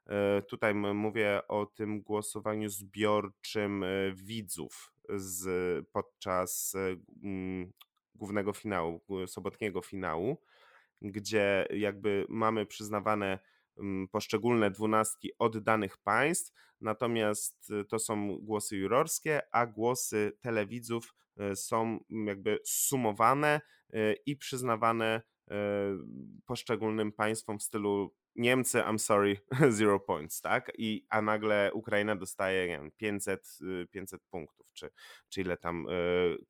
E, 0.07 0.41
tutaj 0.41 0.75
mówię 0.75 1.41
o 1.47 1.65
tym 1.65 2.01
głosowaniu 2.01 2.69
zbiorczym 2.69 3.85
widzów 4.13 4.93
z, 5.09 5.45
podczas 5.91 6.75
głównego 8.15 8.53
finału, 8.53 9.01
sobotniego 9.27 9.81
finału, 9.81 10.41
gdzie 11.01 11.67
jakby 11.69 12.25
mamy 12.29 12.65
przyznawane 12.65 13.39
poszczególne 14.11 14.71
dwunastki 14.71 15.31
od 15.39 15.57
danych 15.57 15.97
państw, 15.97 16.53
natomiast 16.81 17.69
y, 17.69 17.85
to 17.85 17.99
są 17.99 18.37
głosy 18.37 18.77
jurorskie, 18.77 19.41
a 19.51 19.65
głosy 19.65 20.37
telewidzów 20.41 21.15
y, 21.51 21.55
są 21.55 21.99
mm, 22.11 22.27
jakby 22.27 22.59
sumowane 22.65 23.61
y, 23.93 24.15
i 24.25 24.37
przyznawane 24.37 25.21
poszczególnym 26.45 27.11
państwom 27.11 27.59
w 27.59 27.63
stylu 27.63 28.15
Niemcy, 28.35 28.77
I'm 28.77 28.97
sorry, 28.97 29.37
zero 29.69 29.99
points, 29.99 30.41
tak? 30.41 30.71
I, 30.77 31.05
a 31.09 31.21
nagle 31.21 31.71
Ukraina 31.73 32.15
dostaje 32.15 32.67
nie 32.67 32.77
wiem, 32.77 32.91
500, 32.91 33.59
500 33.91 34.21
punktów, 34.29 34.67
czy, 34.73 34.89
czy 35.29 35.41
ile 35.41 35.57
tam 35.57 35.87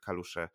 kalusze 0.05 0.50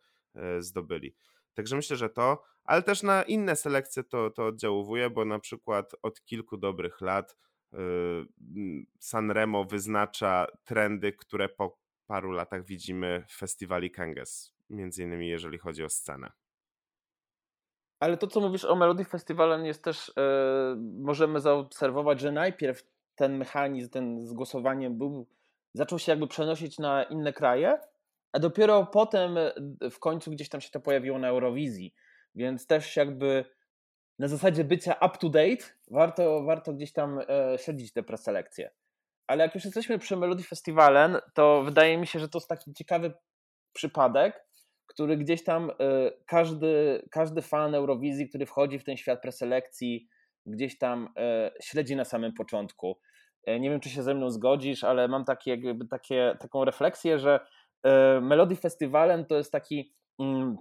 zdobyli. 0.59 1.15
Także 1.53 1.75
myślę, 1.75 1.97
że 1.97 2.09
to, 2.09 2.43
ale 2.63 2.83
też 2.83 3.03
na 3.03 3.23
inne 3.23 3.55
selekcje 3.55 4.03
to, 4.03 4.29
to 4.29 4.45
oddziałuje, 4.45 5.09
bo 5.09 5.25
na 5.25 5.39
przykład 5.39 5.91
od 6.01 6.21
kilku 6.21 6.57
dobrych 6.57 7.01
lat 7.01 7.37
yy, 7.71 7.79
Sanremo 8.99 9.65
wyznacza 9.65 10.47
trendy, 10.63 11.13
które 11.13 11.49
po 11.49 11.77
paru 12.07 12.31
latach 12.31 12.65
widzimy 12.65 13.23
w 13.27 13.35
festiwali 13.37 13.91
Kangas, 13.91 14.53
między 14.69 15.03
innymi 15.03 15.27
jeżeli 15.27 15.57
chodzi 15.57 15.83
o 15.83 15.89
scenę. 15.89 16.31
Ale 17.99 18.17
to, 18.17 18.27
co 18.27 18.41
mówisz 18.41 18.65
o 18.65 18.75
Melody 18.75 19.05
Festiwalen 19.05 19.65
jest 19.65 19.83
też, 19.83 20.07
yy, 20.07 20.23
możemy 20.99 21.39
zaobserwować, 21.39 22.19
że 22.19 22.31
najpierw 22.31 22.83
ten 23.15 23.37
mechanizm, 23.37 23.89
ten 23.89 24.27
z 24.27 24.33
głosowaniem 24.33 24.97
był, 24.97 25.27
zaczął 25.73 25.99
się 25.99 26.11
jakby 26.11 26.27
przenosić 26.27 26.79
na 26.79 27.03
inne 27.03 27.33
kraje, 27.33 27.79
a 28.33 28.39
dopiero 28.39 28.85
potem 28.85 29.37
e, 29.37 29.53
w 29.91 29.99
końcu 29.99 30.31
gdzieś 30.31 30.49
tam 30.49 30.61
się 30.61 30.69
to 30.69 30.79
pojawiło 30.79 31.19
na 31.19 31.27
Eurowizji. 31.27 31.93
Więc 32.35 32.67
też 32.67 32.95
jakby 32.95 33.45
na 34.19 34.27
zasadzie 34.27 34.63
bycia 34.63 34.93
up 34.93 35.17
to 35.19 35.29
date 35.29 35.63
warto, 35.91 36.43
warto 36.43 36.73
gdzieś 36.73 36.93
tam 36.93 37.19
e, 37.19 37.57
śledzić 37.57 37.93
te 37.93 38.03
preselekcje. 38.03 38.71
Ale 39.27 39.43
jak 39.43 39.55
już 39.55 39.65
jesteśmy 39.65 39.99
przy 39.99 40.17
Melody 40.17 40.43
Festiwalen, 40.43 41.17
to 41.33 41.63
wydaje 41.63 41.97
mi 41.97 42.07
się, 42.07 42.19
że 42.19 42.29
to 42.29 42.37
jest 42.37 42.49
taki 42.49 42.73
ciekawy 42.73 43.13
przypadek, 43.73 44.45
który 44.87 45.17
gdzieś 45.17 45.43
tam 45.43 45.69
e, 45.69 45.73
każdy, 46.25 47.03
każdy 47.11 47.41
fan 47.41 47.75
Eurowizji, 47.75 48.29
który 48.29 48.45
wchodzi 48.45 48.79
w 48.79 48.83
ten 48.83 48.97
świat 48.97 49.21
preselekcji, 49.21 50.07
gdzieś 50.45 50.77
tam 50.77 51.13
śledzi 51.61 51.95
na 51.95 52.05
samym 52.05 52.33
początku. 52.33 52.99
Nie 53.47 53.69
wiem, 53.69 53.79
czy 53.79 53.89
się 53.89 54.03
ze 54.03 54.13
mną 54.13 54.29
zgodzisz, 54.29 54.83
ale 54.83 55.07
mam 55.07 55.25
takie, 55.25 55.51
jakby 55.51 55.87
takie, 55.87 56.37
taką 56.39 56.65
refleksję, 56.65 57.19
że 57.19 57.39
Melody 58.21 58.55
Festiwalem 58.55 59.25
to 59.25 59.37
jest 59.37 59.51
taki 59.51 59.93
mm, 60.19 60.57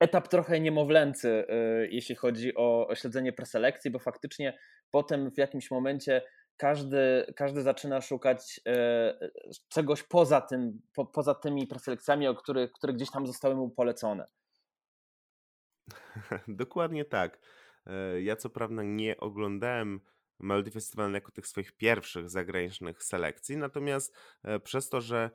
etap 0.00 0.28
trochę 0.28 0.60
niemowlęcy, 0.60 1.46
e, 1.48 1.86
jeśli 1.86 2.14
chodzi 2.14 2.54
o 2.54 2.88
śledzenie 2.94 3.32
preselekcji, 3.32 3.90
bo 3.90 3.98
faktycznie 3.98 4.58
potem 4.90 5.30
w 5.30 5.38
jakimś 5.38 5.70
momencie 5.70 6.22
każdy, 6.56 7.32
każdy 7.36 7.62
zaczyna 7.62 8.00
szukać 8.00 8.60
e, 8.66 9.30
czegoś 9.68 10.02
poza 10.02 10.40
tym, 10.40 10.80
po, 10.94 11.06
poza 11.06 11.34
tymi 11.34 11.66
preselekcjami, 11.66 12.28
o 12.28 12.34
których, 12.34 12.72
które 12.72 12.92
gdzieś 12.92 13.10
tam 13.10 13.26
zostały 13.26 13.54
mu 13.54 13.70
polecone. 13.70 14.26
Dokładnie 16.48 17.04
tak. 17.04 17.40
Ja 18.20 18.36
co 18.36 18.50
prawda 18.50 18.82
nie 18.82 19.16
oglądałem 19.16 20.00
Melody 20.38 20.70
Festival 20.70 21.12
jako 21.12 21.32
tych 21.32 21.46
swoich 21.46 21.72
pierwszych 21.72 22.30
zagranicznych 22.30 23.02
selekcji, 23.02 23.56
natomiast 23.56 24.16
przez 24.64 24.88
to, 24.88 25.00
że 25.00 25.30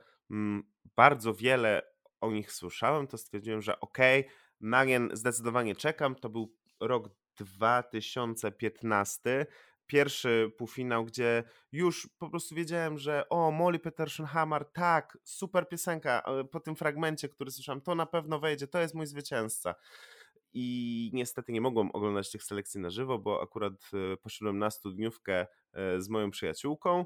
bardzo 0.96 1.34
wiele 1.34 1.82
o 2.20 2.30
nich 2.30 2.52
słyszałem, 2.52 3.06
to 3.06 3.18
stwierdziłem, 3.18 3.62
że 3.62 3.80
okej, 3.80 4.20
okay, 4.20 4.32
nie 4.86 5.00
zdecydowanie 5.12 5.76
czekam. 5.76 6.14
To 6.14 6.28
był 6.28 6.54
rok 6.80 7.08
2015. 7.36 9.46
Pierwszy 9.86 10.52
półfinał, 10.58 11.04
gdzie 11.04 11.44
już 11.72 12.08
po 12.18 12.30
prostu 12.30 12.54
wiedziałem, 12.54 12.98
że 12.98 13.28
o, 13.28 13.50
Molly 13.50 13.78
Peterson 13.78 14.26
Hammer, 14.26 14.64
tak, 14.72 15.18
super 15.24 15.68
piosenka. 15.68 16.22
Po 16.50 16.60
tym 16.60 16.76
fragmencie, 16.76 17.28
który 17.28 17.50
słyszałem, 17.50 17.80
to 17.80 17.94
na 17.94 18.06
pewno 18.06 18.38
wejdzie, 18.38 18.66
to 18.66 18.80
jest 18.80 18.94
mój 18.94 19.06
zwycięzca. 19.06 19.74
I 20.52 21.10
niestety 21.12 21.52
nie 21.52 21.60
mogłem 21.60 21.90
oglądać 21.90 22.30
tych 22.30 22.42
selekcji 22.42 22.80
na 22.80 22.90
żywo, 22.90 23.18
bo 23.18 23.42
akurat 23.42 23.72
e, 24.12 24.16
poszedłem 24.16 24.58
na 24.58 24.70
studniówkę 24.70 25.46
e, 25.72 26.00
z 26.00 26.08
moją 26.08 26.30
przyjaciółką 26.30 27.00
E, 27.00 27.04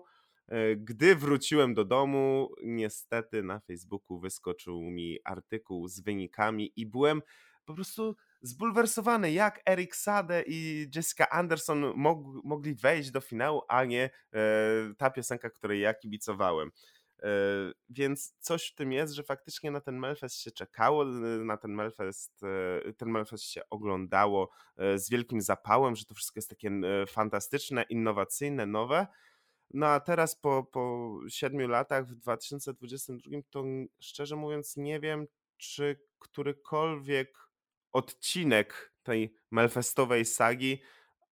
gdy 0.76 1.16
wróciłem 1.16 1.74
do 1.74 1.84
domu, 1.84 2.54
niestety 2.62 3.42
na 3.42 3.60
Facebooku 3.60 4.18
wyskoczył 4.18 4.80
mi 4.82 5.18
artykuł 5.24 5.88
z 5.88 6.00
wynikami 6.00 6.72
i 6.76 6.86
byłem 6.86 7.22
po 7.68 7.74
prostu 7.74 8.16
zbulwersowany, 8.42 9.32
jak 9.32 9.60
Eric 9.66 9.96
Sade 9.96 10.42
i 10.46 10.86
Jessica 10.94 11.28
Anderson 11.28 11.92
mog, 11.96 12.18
mogli 12.44 12.74
wejść 12.74 13.10
do 13.10 13.20
finału, 13.20 13.62
a 13.68 13.84
nie 13.84 14.10
e, 14.32 14.40
ta 14.98 15.10
piosenka, 15.10 15.50
której 15.50 15.80
ja 15.80 15.94
kibicowałem. 15.94 16.70
E, 17.22 17.28
więc 17.90 18.34
coś 18.40 18.68
w 18.68 18.74
tym 18.74 18.92
jest, 18.92 19.14
że 19.14 19.22
faktycznie 19.22 19.70
na 19.70 19.80
ten 19.80 19.98
Melfest 19.98 20.40
się 20.40 20.50
czekało, 20.50 21.04
na 21.44 21.56
ten 21.56 21.74
Melfest, 21.74 22.40
e, 22.88 22.92
ten 22.92 23.10
Melfest 23.10 23.44
się 23.44 23.60
oglądało 23.70 24.50
e, 24.76 24.98
z 24.98 25.10
wielkim 25.10 25.40
zapałem, 25.40 25.96
że 25.96 26.04
to 26.04 26.14
wszystko 26.14 26.38
jest 26.38 26.50
takie 26.50 26.68
e, 26.68 27.06
fantastyczne, 27.06 27.82
innowacyjne, 27.82 28.66
nowe. 28.66 29.06
No 29.70 29.86
a 29.86 30.00
teraz 30.00 30.34
po, 30.34 30.64
po 30.64 31.14
7 31.28 31.70
latach 31.70 32.06
w 32.06 32.14
2022 32.14 33.38
to 33.50 33.64
szczerze 34.00 34.36
mówiąc 34.36 34.76
nie 34.76 35.00
wiem, 35.00 35.26
czy 35.56 36.00
którykolwiek 36.18 37.48
odcinek 37.92 38.92
tej 39.02 39.34
Melfestowej 39.50 40.24
sagi 40.24 40.82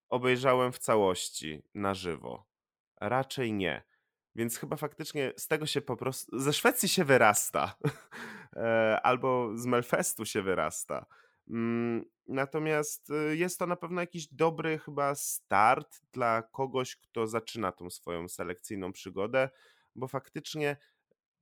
obejrzałem 0.08 0.72
w 0.72 0.78
całości 0.78 1.62
na 1.74 1.94
żywo. 1.94 2.46
Raczej 3.00 3.52
nie. 3.52 3.82
Więc 4.34 4.58
chyba 4.58 4.76
faktycznie 4.76 5.32
z 5.36 5.48
tego 5.48 5.66
się 5.66 5.80
po 5.80 5.96
prostu. 5.96 6.38
Ze 6.38 6.52
Szwecji 6.52 6.88
się 6.88 7.04
wyrasta. 7.04 7.74
E, 8.56 9.00
albo 9.02 9.56
z 9.56 9.66
Melfestu 9.66 10.24
się 10.24 10.42
wyrasta. 10.42 11.06
Natomiast 12.28 13.10
y, 13.10 13.36
jest 13.36 13.58
to 13.58 13.66
na 13.66 13.76
pewno 13.76 14.00
jakiś 14.00 14.28
dobry 14.28 14.78
chyba 14.78 15.14
start 15.14 16.00
dla 16.12 16.42
kogoś, 16.42 16.96
kto 16.96 17.26
zaczyna 17.26 17.72
tą 17.72 17.90
swoją 17.90 18.28
selekcyjną 18.28 18.92
przygodę, 18.92 19.50
bo 19.94 20.08
faktycznie 20.08 20.76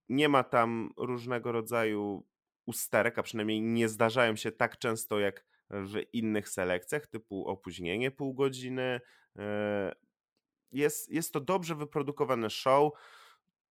nie 0.09 0.29
ma 0.29 0.45
tam 0.45 0.91
różnego 0.97 1.53
rodzaju 1.53 2.27
usterek, 2.67 3.19
a 3.19 3.23
przynajmniej 3.23 3.63
nie 3.63 3.89
zdarzają 3.89 4.37
się 4.37 4.53
tak 4.53 4.79
często 4.79 5.19
jak 5.21 5.45
w 5.71 6.03
innych 6.13 6.49
selekcjach, 6.49 7.07
typu 7.07 7.47
opóźnienie 7.47 8.11
pół 8.11 8.35
godziny. 8.35 9.01
E, 9.39 9.95
jest, 10.73 11.11
jest 11.11 11.33
to 11.33 11.41
dobrze 11.41 11.75
wyprodukowane 11.75 12.51
show. 12.51 12.93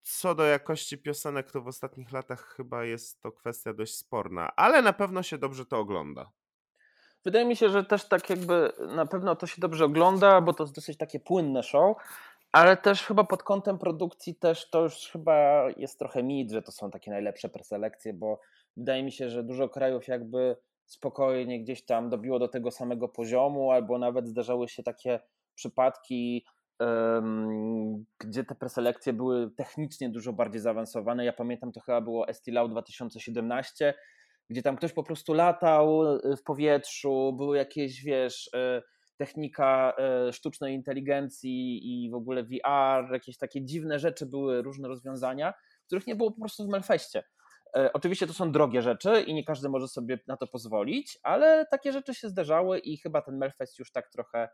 Co 0.03 0.35
do 0.35 0.45
jakości 0.45 0.99
piosenek, 0.99 1.51
to 1.51 1.63
w 1.63 1.67
ostatnich 1.67 2.13
latach 2.13 2.55
chyba 2.57 2.85
jest 2.85 3.21
to 3.21 3.33
kwestia 3.33 3.73
dość 3.73 3.97
sporna, 3.97 4.57
ale 4.57 4.83
na 4.83 4.93
pewno 4.93 5.23
się 5.23 5.39
dobrze 5.39 5.67
to 5.67 5.79
ogląda. 5.79 6.31
Wydaje 7.25 7.45
mi 7.45 7.57
się, 7.57 7.69
że 7.69 7.85
też 7.85 8.09
tak 8.09 8.31
jakby 8.31 8.73
na 8.97 9.07
pewno 9.07 9.37
to 9.37 9.47
się 9.47 9.61
dobrze 9.61 9.85
ogląda, 9.85 10.41
bo 10.41 10.53
to 10.53 10.65
jest 10.65 10.75
dosyć 10.75 10.99
takie 10.99 11.21
płynne 11.21 11.63
show, 11.63 11.97
ale 12.53 12.77
też 12.77 13.03
chyba 13.03 13.25
pod 13.25 13.43
kątem 13.43 13.79
produkcji 13.79 14.35
też 14.35 14.71
to 14.71 14.83
już 14.83 15.09
chyba 15.13 15.65
jest 15.77 15.99
trochę 15.99 16.23
mit, 16.23 16.51
że 16.51 16.63
to 16.63 16.73
są 16.73 16.91
takie 16.91 17.11
najlepsze 17.11 17.49
preselekcje, 17.49 18.15
bo 18.15 18.41
wydaje 18.77 19.03
mi 19.03 19.13
się, 19.13 19.31
że 19.31 19.45
dużo 19.45 19.69
krajów 19.69 20.09
jakby 20.09 20.57
spokojnie 20.87 21.61
gdzieś 21.61 21.85
tam 21.85 22.11
dobiło 22.11 22.39
do 22.39 22.49
tego 22.49 22.71
samego 22.71 23.09
poziomu, 23.09 23.71
albo 23.71 23.99
nawet 23.99 24.29
zdarzały 24.29 24.69
się 24.69 24.83
takie 24.83 25.21
przypadki, 25.55 26.47
gdzie 28.19 28.45
te 28.45 28.55
preselekcje 28.55 29.13
były 29.13 29.51
technicznie 29.51 30.09
dużo 30.09 30.33
bardziej 30.33 30.61
zaawansowane. 30.61 31.25
Ja 31.25 31.33
pamiętam, 31.33 31.73
to 31.73 31.81
chyba 31.81 32.01
było 32.01 32.29
Estilau 32.29 32.69
2017, 32.69 33.95
gdzie 34.53 34.63
tam 34.63 34.77
ktoś 34.77 34.93
po 34.93 35.03
prostu 35.03 35.35
latał 35.35 36.17
y, 36.17 36.37
w 36.37 36.43
powietrzu, 36.43 37.33
były 37.37 37.57
jakieś, 37.57 38.05
wiesz, 38.05 38.47
y, 38.47 38.83
technika 39.17 39.95
y, 40.29 40.33
sztucznej 40.33 40.75
inteligencji 40.75 41.81
i 42.05 42.11
w 42.11 42.15
ogóle 42.15 42.45
VR, 42.45 43.13
jakieś 43.13 43.39
takie 43.39 43.65
dziwne 43.65 43.99
rzeczy 43.99 44.27
były, 44.27 44.63
różne 44.63 44.89
rozwiązania, 44.89 45.55
których 45.87 46.07
nie 46.07 46.17
było 46.17 46.31
po 46.31 46.41
prostu 46.41 46.65
w 46.65 46.69
Melfeście. 46.69 47.23
E, 47.77 47.93
oczywiście 47.93 48.27
to 48.27 48.33
są 48.33 48.53
drogie 48.53 48.83
rzeczy 48.83 49.21
i 49.27 49.35
nie 49.35 49.45
każdy 49.45 49.69
może 49.69 49.89
sobie 49.89 50.19
na 50.27 50.37
to 50.37 50.47
pozwolić, 50.47 51.19
ale 51.23 51.67
takie 51.71 51.93
rzeczy 51.93 52.15
się 52.15 52.29
zdarzały 52.29 52.79
i 52.79 52.97
chyba 52.97 53.23
ten 53.23 53.39
Melfest 53.39 53.79
już 53.79 53.93
tak 53.93 54.11
trochę 54.11 54.49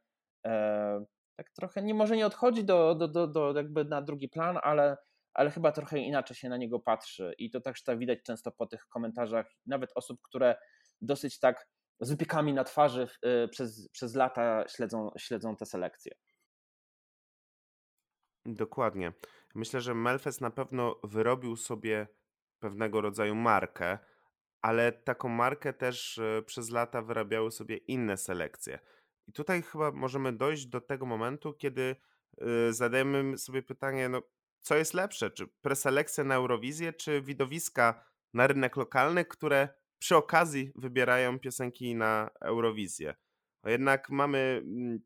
e, 0.46 1.04
tak 1.36 1.50
trochę 1.50 1.82
nie 1.82 1.94
może 1.94 2.16
nie 2.16 2.26
odchodzi 2.26 2.64
do, 2.64 2.94
do, 2.94 3.08
do, 3.08 3.26
do 3.26 3.52
jakby 3.56 3.84
na 3.84 4.02
drugi 4.02 4.28
plan, 4.28 4.58
ale, 4.62 4.96
ale 5.38 5.50
chyba 5.50 5.72
trochę 5.72 5.98
inaczej 5.98 6.36
się 6.36 6.48
na 6.48 6.56
niego 6.56 6.80
patrzy 6.80 7.34
i 7.38 7.50
to 7.50 7.60
też 7.60 7.82
tak 7.82 7.98
widać 7.98 8.18
często 8.22 8.52
po 8.52 8.66
tych 8.66 8.86
komentarzach 8.88 9.50
nawet 9.66 9.90
osób, 9.94 10.20
które 10.22 10.56
dosyć 11.00 11.38
tak 11.38 11.68
z 12.00 12.10
wypiekami 12.10 12.54
na 12.54 12.64
twarzy 12.64 13.08
y, 13.44 13.48
przez, 13.48 13.88
przez 13.88 14.14
lata 14.14 14.64
śledzą, 14.68 15.10
śledzą 15.18 15.56
te 15.56 15.66
selekcje. 15.66 16.12
Dokładnie. 18.46 19.12
Myślę, 19.54 19.80
że 19.80 19.94
Melfest 19.94 20.40
na 20.40 20.50
pewno 20.50 21.00
wyrobił 21.04 21.56
sobie 21.56 22.06
pewnego 22.58 23.00
rodzaju 23.00 23.34
markę, 23.34 23.98
ale 24.62 24.92
taką 24.92 25.28
markę 25.28 25.72
też 25.72 26.18
y, 26.18 26.42
przez 26.46 26.70
lata 26.70 27.02
wyrabiały 27.02 27.50
sobie 27.50 27.76
inne 27.76 28.16
selekcje. 28.16 28.78
I 29.26 29.32
tutaj 29.32 29.62
chyba 29.62 29.92
możemy 29.92 30.32
dojść 30.32 30.66
do 30.66 30.80
tego 30.80 31.06
momentu, 31.06 31.54
kiedy 31.54 31.96
y, 32.68 32.72
zadajemy 32.72 33.38
sobie 33.38 33.62
pytanie, 33.62 34.08
no, 34.08 34.22
co 34.60 34.76
jest 34.76 34.94
lepsze, 34.94 35.30
czy 35.30 35.46
preselekcja 35.60 36.24
na 36.24 36.34
Eurowizję, 36.34 36.92
czy 36.92 37.22
widowiska 37.22 38.04
na 38.34 38.46
rynek 38.46 38.76
lokalny, 38.76 39.24
które 39.24 39.68
przy 39.98 40.16
okazji 40.16 40.72
wybierają 40.74 41.38
piosenki 41.38 41.94
na 41.94 42.30
Eurowizję. 42.40 43.14
A 43.62 43.70
jednak 43.70 44.10
mamy 44.10 44.62
mm, 44.64 44.98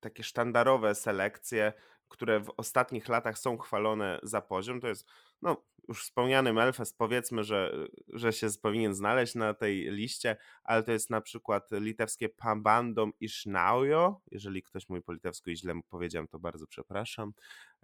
takie 0.00 0.22
sztandarowe 0.22 0.94
selekcje, 0.94 1.72
które 2.08 2.40
w 2.40 2.52
ostatnich 2.56 3.08
latach 3.08 3.38
są 3.38 3.58
chwalone 3.58 4.20
za 4.22 4.40
poziom. 4.40 4.80
To 4.80 4.88
jest 4.88 5.06
no, 5.42 5.64
już 5.88 6.02
wspomniany 6.02 6.52
Melfest, 6.52 6.98
powiedzmy, 6.98 7.44
że, 7.44 7.72
że 8.08 8.32
się 8.32 8.46
powinien 8.62 8.94
znaleźć 8.94 9.34
na 9.34 9.54
tej 9.54 9.90
liście, 9.90 10.36
ale 10.64 10.82
to 10.82 10.92
jest 10.92 11.10
na 11.10 11.20
przykład 11.20 11.68
litewskie 11.72 12.28
Pabandom 12.28 13.12
i 13.20 13.28
Sznaujo. 13.28 14.20
Jeżeli 14.30 14.62
ktoś 14.62 14.88
mój 14.88 15.02
po 15.02 15.12
litewsku 15.12 15.50
i 15.50 15.56
źle 15.56 15.74
mu 15.74 15.82
powiedziałem, 15.82 16.28
to 16.28 16.38
bardzo 16.38 16.66
przepraszam. 16.66 17.32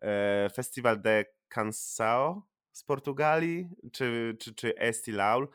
E, 0.03 0.51
Festival 0.55 1.01
de 1.01 1.25
Cansao 1.49 2.43
z 2.73 2.85
Portugalii, 2.85 3.69
czy, 3.93 4.37
czy, 4.41 4.55
czy 4.55 4.79
Esti 4.79 5.13
Laul, 5.13 5.49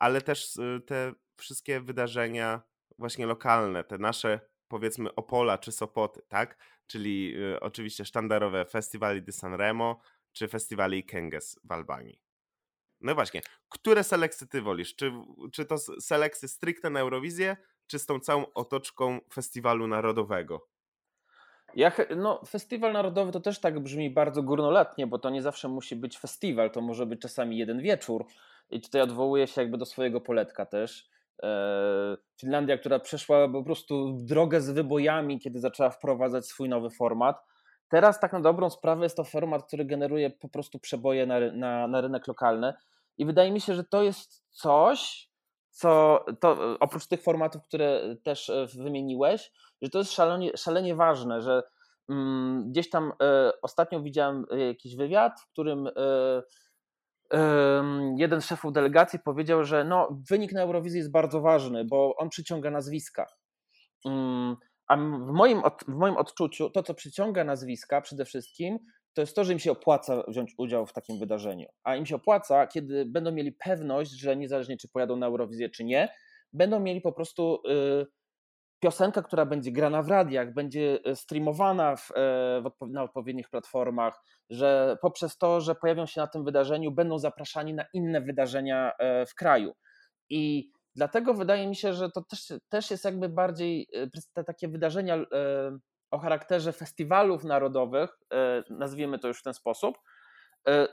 ale 0.00 0.20
też 0.20 0.58
te 0.86 1.12
wszystkie 1.36 1.80
wydarzenia 1.80 2.62
właśnie 2.98 3.26
lokalne, 3.26 3.84
te 3.84 3.98
nasze 3.98 4.40
powiedzmy 4.68 5.14
Opola 5.14 5.58
czy 5.58 5.72
Sopoty, 5.72 6.22
tak? 6.28 6.56
Czyli 6.86 7.34
y, 7.36 7.60
oczywiście 7.60 8.04
sztandarowe 8.04 8.64
Festiwali 8.64 9.22
di 9.22 9.32
Sanremo, 9.32 10.00
czy 10.32 10.48
festiwali 10.48 11.04
Kenges 11.04 11.60
w 11.64 11.72
Albanii. 11.72 12.20
No 13.00 13.14
właśnie, 13.14 13.40
które 13.68 14.04
selekcje 14.04 14.46
ty 14.46 14.62
wolisz? 14.62 14.96
Czy, 14.96 15.12
czy 15.52 15.64
to 15.64 15.78
selekcje 15.78 16.48
stricte 16.48 16.90
na 16.90 17.00
Eurowizję, 17.00 17.56
czy 17.86 17.98
z 17.98 18.06
tą 18.06 18.20
całą 18.20 18.52
otoczką 18.54 19.20
festiwalu 19.32 19.86
narodowego? 19.86 20.68
Ja, 21.74 21.92
no, 22.16 22.42
festiwal 22.48 22.92
narodowy 22.92 23.32
to 23.32 23.40
też 23.40 23.58
tak 23.58 23.80
brzmi 23.80 24.10
bardzo 24.10 24.42
górnoletnie, 24.42 25.06
bo 25.06 25.18
to 25.18 25.30
nie 25.30 25.42
zawsze 25.42 25.68
musi 25.68 25.96
być 25.96 26.18
festiwal, 26.18 26.70
to 26.70 26.80
może 26.80 27.06
być 27.06 27.20
czasami 27.20 27.58
jeden 27.58 27.80
wieczór. 27.80 28.26
I 28.70 28.80
tutaj 28.80 29.00
odwołuję 29.00 29.46
się 29.46 29.60
jakby 29.60 29.78
do 29.78 29.86
swojego 29.86 30.20
poletka 30.20 30.66
też. 30.66 31.08
Eee, 31.42 32.16
Finlandia, 32.40 32.78
która 32.78 32.98
przeszła 32.98 33.48
po 33.48 33.62
prostu 33.62 34.12
drogę 34.12 34.60
z 34.60 34.70
wybojami, 34.70 35.38
kiedy 35.40 35.60
zaczęła 35.60 35.90
wprowadzać 35.90 36.46
swój 36.46 36.68
nowy 36.68 36.90
format. 36.90 37.44
Teraz 37.92 38.20
tak 38.20 38.32
na 38.32 38.40
dobrą 38.40 38.70
sprawę 38.70 39.04
jest 39.04 39.16
to 39.16 39.24
format, 39.24 39.66
który 39.66 39.84
generuje 39.84 40.30
po 40.30 40.48
prostu 40.48 40.78
przeboje 40.78 41.26
na, 41.26 41.40
na, 41.52 41.86
na 41.86 42.00
rynek 42.00 42.28
lokalny 42.28 42.74
i 43.18 43.26
wydaje 43.26 43.52
mi 43.52 43.60
się, 43.60 43.74
że 43.74 43.84
to 43.84 44.02
jest 44.02 44.44
coś, 44.50 45.30
co 45.70 46.24
to, 46.40 46.78
oprócz 46.80 47.06
tych 47.06 47.22
formatów, 47.22 47.62
które 47.62 48.16
też 48.24 48.50
e, 48.50 48.66
wymieniłeś, 48.66 49.52
że 49.82 49.90
to 49.90 49.98
jest 49.98 50.12
szalenie, 50.12 50.56
szalenie 50.56 50.94
ważne, 50.94 51.42
że 51.42 51.62
mm, 52.08 52.70
gdzieś 52.70 52.90
tam 52.90 53.12
e, 53.22 53.52
ostatnio 53.62 54.00
widziałem 54.00 54.46
e, 54.50 54.58
jakiś 54.58 54.96
wywiad, 54.96 55.40
w 55.40 55.52
którym 55.52 55.86
e, 55.86 55.92
e, 57.32 57.82
jeden 58.16 58.40
z 58.40 58.46
szefów 58.46 58.72
delegacji 58.72 59.18
powiedział, 59.18 59.64
że 59.64 59.84
no, 59.84 60.08
wynik 60.30 60.52
na 60.52 60.62
Eurowizji 60.62 60.98
jest 60.98 61.12
bardzo 61.12 61.40
ważny, 61.40 61.84
bo 61.84 62.16
on 62.16 62.28
przyciąga 62.28 62.70
nazwiska. 62.70 63.26
A 64.92 64.96
w 64.96 65.32
moim, 65.32 65.62
w 65.88 65.94
moim 65.94 66.16
odczuciu 66.16 66.70
to, 66.70 66.82
co 66.82 66.94
przyciąga 66.94 67.44
nazwiska 67.44 68.00
przede 68.00 68.24
wszystkim, 68.24 68.78
to 69.14 69.20
jest 69.20 69.36
to, 69.36 69.44
że 69.44 69.52
im 69.52 69.58
się 69.58 69.72
opłaca 69.72 70.22
wziąć 70.28 70.54
udział 70.58 70.86
w 70.86 70.92
takim 70.92 71.18
wydarzeniu. 71.18 71.68
A 71.84 71.96
im 71.96 72.06
się 72.06 72.16
opłaca, 72.16 72.66
kiedy 72.66 73.06
będą 73.06 73.32
mieli 73.32 73.52
pewność, 73.52 74.10
że 74.10 74.36
niezależnie 74.36 74.76
czy 74.76 74.88
pojadą 74.88 75.16
na 75.16 75.26
Eurowizję, 75.26 75.70
czy 75.70 75.84
nie, 75.84 76.08
będą 76.52 76.80
mieli 76.80 77.00
po 77.00 77.12
prostu 77.12 77.62
y, 78.02 78.06
piosenkę, 78.80 79.22
która 79.22 79.46
będzie 79.46 79.72
grana 79.72 80.02
w 80.02 80.08
radiach, 80.08 80.54
będzie 80.54 80.98
y, 81.08 81.16
streamowana 81.16 81.96
w, 81.96 82.10
y, 82.10 82.14
w 82.80 82.88
na 82.90 83.02
odpowiednich 83.02 83.50
platformach, 83.50 84.22
że 84.50 84.96
poprzez 85.02 85.38
to, 85.38 85.60
że 85.60 85.74
pojawią 85.74 86.06
się 86.06 86.20
na 86.20 86.26
tym 86.26 86.44
wydarzeniu, 86.44 86.90
będą 86.90 87.18
zapraszani 87.18 87.74
na 87.74 87.84
inne 87.94 88.20
wydarzenia 88.20 88.92
y, 88.92 89.26
w 89.26 89.34
kraju. 89.34 89.72
I 90.30 90.72
Dlatego 90.94 91.34
wydaje 91.34 91.66
mi 91.68 91.76
się, 91.76 91.94
że 91.94 92.10
to 92.10 92.22
też, 92.22 92.52
też 92.68 92.90
jest 92.90 93.04
jakby 93.04 93.28
bardziej 93.28 93.88
e, 93.94 94.06
te 94.32 94.44
takie 94.44 94.68
wydarzenia 94.68 95.16
e, 95.16 95.26
o 96.10 96.18
charakterze 96.18 96.72
festiwalów 96.72 97.44
narodowych, 97.44 98.10
e, 98.32 98.62
nazwijmy 98.70 99.18
to 99.18 99.28
już 99.28 99.40
w 99.40 99.42
ten 99.42 99.54
sposób, 99.54 99.98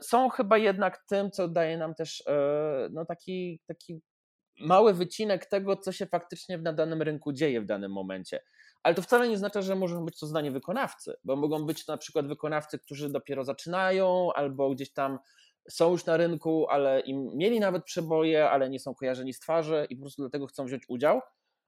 są 0.00 0.28
chyba 0.28 0.58
jednak 0.58 1.04
tym, 1.08 1.30
co 1.30 1.48
daje 1.48 1.78
nam 1.78 1.94
też 1.94 2.24
no 2.90 3.04
taki, 3.04 3.60
taki 3.66 4.00
mały 4.60 4.94
wycinek 4.94 5.46
tego, 5.46 5.76
co 5.76 5.92
się 5.92 6.06
faktycznie 6.06 6.58
na 6.58 6.72
danym 6.72 7.02
rynku 7.02 7.32
dzieje 7.32 7.60
w 7.60 7.66
danym 7.66 7.92
momencie. 7.92 8.40
Ale 8.82 8.94
to 8.94 9.02
wcale 9.02 9.28
nie 9.28 9.38
znaczy, 9.38 9.62
że 9.62 9.74
muszą 9.74 10.04
być 10.04 10.18
to 10.18 10.26
zdanie 10.26 10.50
wykonawcy, 10.50 11.14
bo 11.24 11.36
mogą 11.36 11.66
być 11.66 11.84
to 11.84 11.92
na 11.92 11.98
przykład 11.98 12.26
wykonawcy, 12.26 12.78
którzy 12.78 13.10
dopiero 13.10 13.44
zaczynają, 13.44 14.32
albo 14.32 14.70
gdzieś 14.70 14.92
tam 14.92 15.18
są 15.68 15.90
już 15.90 16.06
na 16.06 16.16
rynku, 16.16 16.66
ale 16.68 17.00
im 17.00 17.30
mieli 17.36 17.60
nawet 17.60 17.84
przeboje, 17.84 18.50
ale 18.50 18.70
nie 18.70 18.80
są 18.80 18.94
kojarzeni 18.94 19.32
z 19.32 19.40
twarzy 19.40 19.86
i 19.90 19.96
po 19.96 20.02
prostu 20.02 20.22
dlatego 20.22 20.46
chcą 20.46 20.64
wziąć 20.64 20.82
udział. 20.88 21.20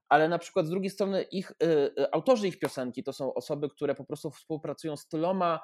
Ale 0.09 0.29
na 0.29 0.39
przykład 0.39 0.67
z 0.67 0.71
drugiej 0.71 0.91
strony 0.91 1.23
ich 1.23 1.51
y, 1.51 1.67
y, 2.01 2.13
autorzy 2.13 2.49
ich 2.49 2.59
piosenki 2.59 3.05
to 3.05 3.13
są 3.13 3.35
osoby, 3.35 3.69
które 3.69 3.95
po 3.95 4.05
prostu 4.05 4.31
współpracują 4.31 4.97
z 4.97 5.09
tyloma 5.09 5.61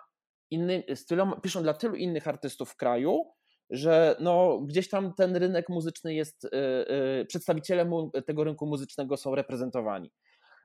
innymi, 0.51 0.85
z 0.95 1.07
tyloma, 1.07 1.41
piszą 1.41 1.63
dla 1.63 1.75
tylu 1.75 1.95
innych 1.95 2.29
artystów 2.29 2.71
w 2.71 2.77
kraju, 2.77 3.25
że 3.71 4.17
no, 4.21 4.61
gdzieś 4.61 4.89
tam 4.89 5.15
ten 5.15 5.37
rynek 5.37 5.69
muzyczny 5.69 6.15
jest, 6.15 6.45
y, 6.45 7.27
przedstawiciele 7.29 7.91
tego 8.27 8.45
rynku 8.45 8.67
muzycznego 8.67 9.17
są 9.17 9.35
reprezentowani. 9.35 10.13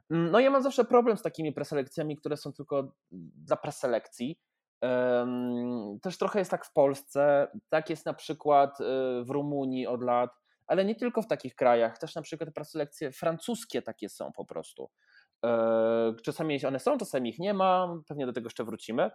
No 0.09 0.39
ja 0.39 0.49
mam 0.49 0.63
zawsze 0.63 0.85
problem 0.85 1.17
z 1.17 1.21
takimi 1.21 1.53
preselekcjami, 1.53 2.15
które 2.15 2.37
są 2.37 2.53
tylko 2.53 2.95
dla 3.45 3.57
preselekcji, 3.57 4.39
też 6.01 6.17
trochę 6.17 6.39
jest 6.39 6.51
tak 6.51 6.65
w 6.65 6.73
Polsce, 6.73 7.47
tak 7.69 7.89
jest 7.89 8.05
na 8.05 8.13
przykład 8.13 8.81
y, 8.81 8.83
w 9.23 9.29
Rumunii 9.29 9.87
od 9.87 10.03
lat, 10.03 10.29
ale 10.67 10.85
nie 10.85 10.95
tylko 10.95 11.21
w 11.21 11.27
takich 11.27 11.55
krajach, 11.55 11.97
też 11.97 12.15
na 12.15 12.21
przykład 12.21 12.53
preselekcje 12.53 13.11
francuskie 13.11 13.81
takie 13.81 14.09
są 14.09 14.31
po 14.31 14.45
prostu. 14.45 14.89
E, 15.45 16.13
czasami 16.23 16.65
one 16.65 16.79
są, 16.79 16.97
czasami 16.97 17.29
ich 17.29 17.39
nie 17.39 17.53
ma, 17.53 17.97
pewnie 18.07 18.25
do 18.25 18.33
tego 18.33 18.45
jeszcze 18.45 18.63
wrócimy. 18.63 19.11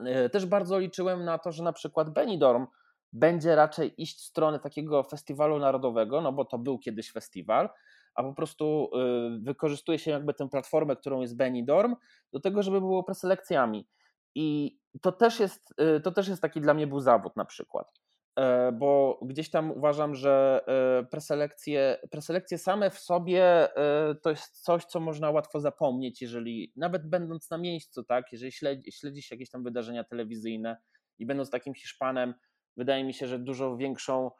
E, 0.00 0.28
też 0.28 0.46
bardzo 0.46 0.78
liczyłem 0.78 1.24
na 1.24 1.38
to, 1.38 1.52
że 1.52 1.62
na 1.62 1.72
przykład 1.72 2.10
Benidorm 2.10 2.66
będzie 3.12 3.54
raczej 3.54 4.02
iść 4.02 4.18
w 4.18 4.24
stronę 4.24 4.58
takiego 4.58 5.02
festiwalu 5.02 5.58
narodowego, 5.58 6.20
no 6.20 6.32
bo 6.32 6.44
to 6.44 6.58
był 6.58 6.78
kiedyś 6.78 7.12
festiwal, 7.12 7.68
a 8.14 8.22
po 8.22 8.34
prostu 8.34 8.90
y, 9.36 9.40
wykorzystuje 9.40 9.98
się 9.98 10.10
jakby 10.10 10.34
tę 10.34 10.48
platformę, 10.48 10.96
którą 10.96 11.20
jest 11.20 11.36
Benidorm, 11.36 11.96
do 12.32 12.40
tego, 12.40 12.62
żeby 12.62 12.80
było 12.80 13.04
preselekcjami. 13.04 13.86
I 14.34 14.78
to 15.02 15.12
też 15.12 15.40
jest, 15.40 15.74
y, 15.96 16.00
to 16.00 16.12
też 16.12 16.28
jest 16.28 16.42
taki 16.42 16.60
dla 16.60 16.74
mnie 16.74 16.86
był 16.86 17.00
zawód 17.00 17.36
na 17.36 17.44
przykład. 17.44 17.92
E, 18.40 18.72
bo 18.72 19.20
gdzieś 19.22 19.50
tam 19.50 19.70
uważam, 19.70 20.14
że 20.14 20.64
e, 20.66 21.04
preselekcje, 21.04 21.98
preselekcje 22.10 22.58
same 22.58 22.90
w 22.90 22.98
sobie 22.98 23.76
e, 23.76 24.14
to 24.14 24.30
jest 24.30 24.64
coś, 24.64 24.84
co 24.84 25.00
można 25.00 25.30
łatwo 25.30 25.60
zapomnieć, 25.60 26.22
jeżeli 26.22 26.72
nawet 26.76 27.08
będąc 27.08 27.50
na 27.50 27.58
miejscu, 27.58 28.04
tak, 28.04 28.32
jeżeli 28.32 28.52
śledzi, 28.52 28.92
śledzi 28.92 29.22
się 29.22 29.34
jakieś 29.34 29.50
tam 29.50 29.62
wydarzenia 29.62 30.04
telewizyjne 30.04 30.76
i 31.18 31.26
będąc 31.26 31.50
takim 31.50 31.74
Hiszpanem, 31.74 32.34
wydaje 32.76 33.04
mi 33.04 33.14
się, 33.14 33.26
że 33.26 33.38
dużo 33.38 33.76
większą, 33.76 34.30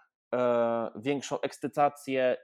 większą 0.96 1.40
ekscytację 1.40 2.36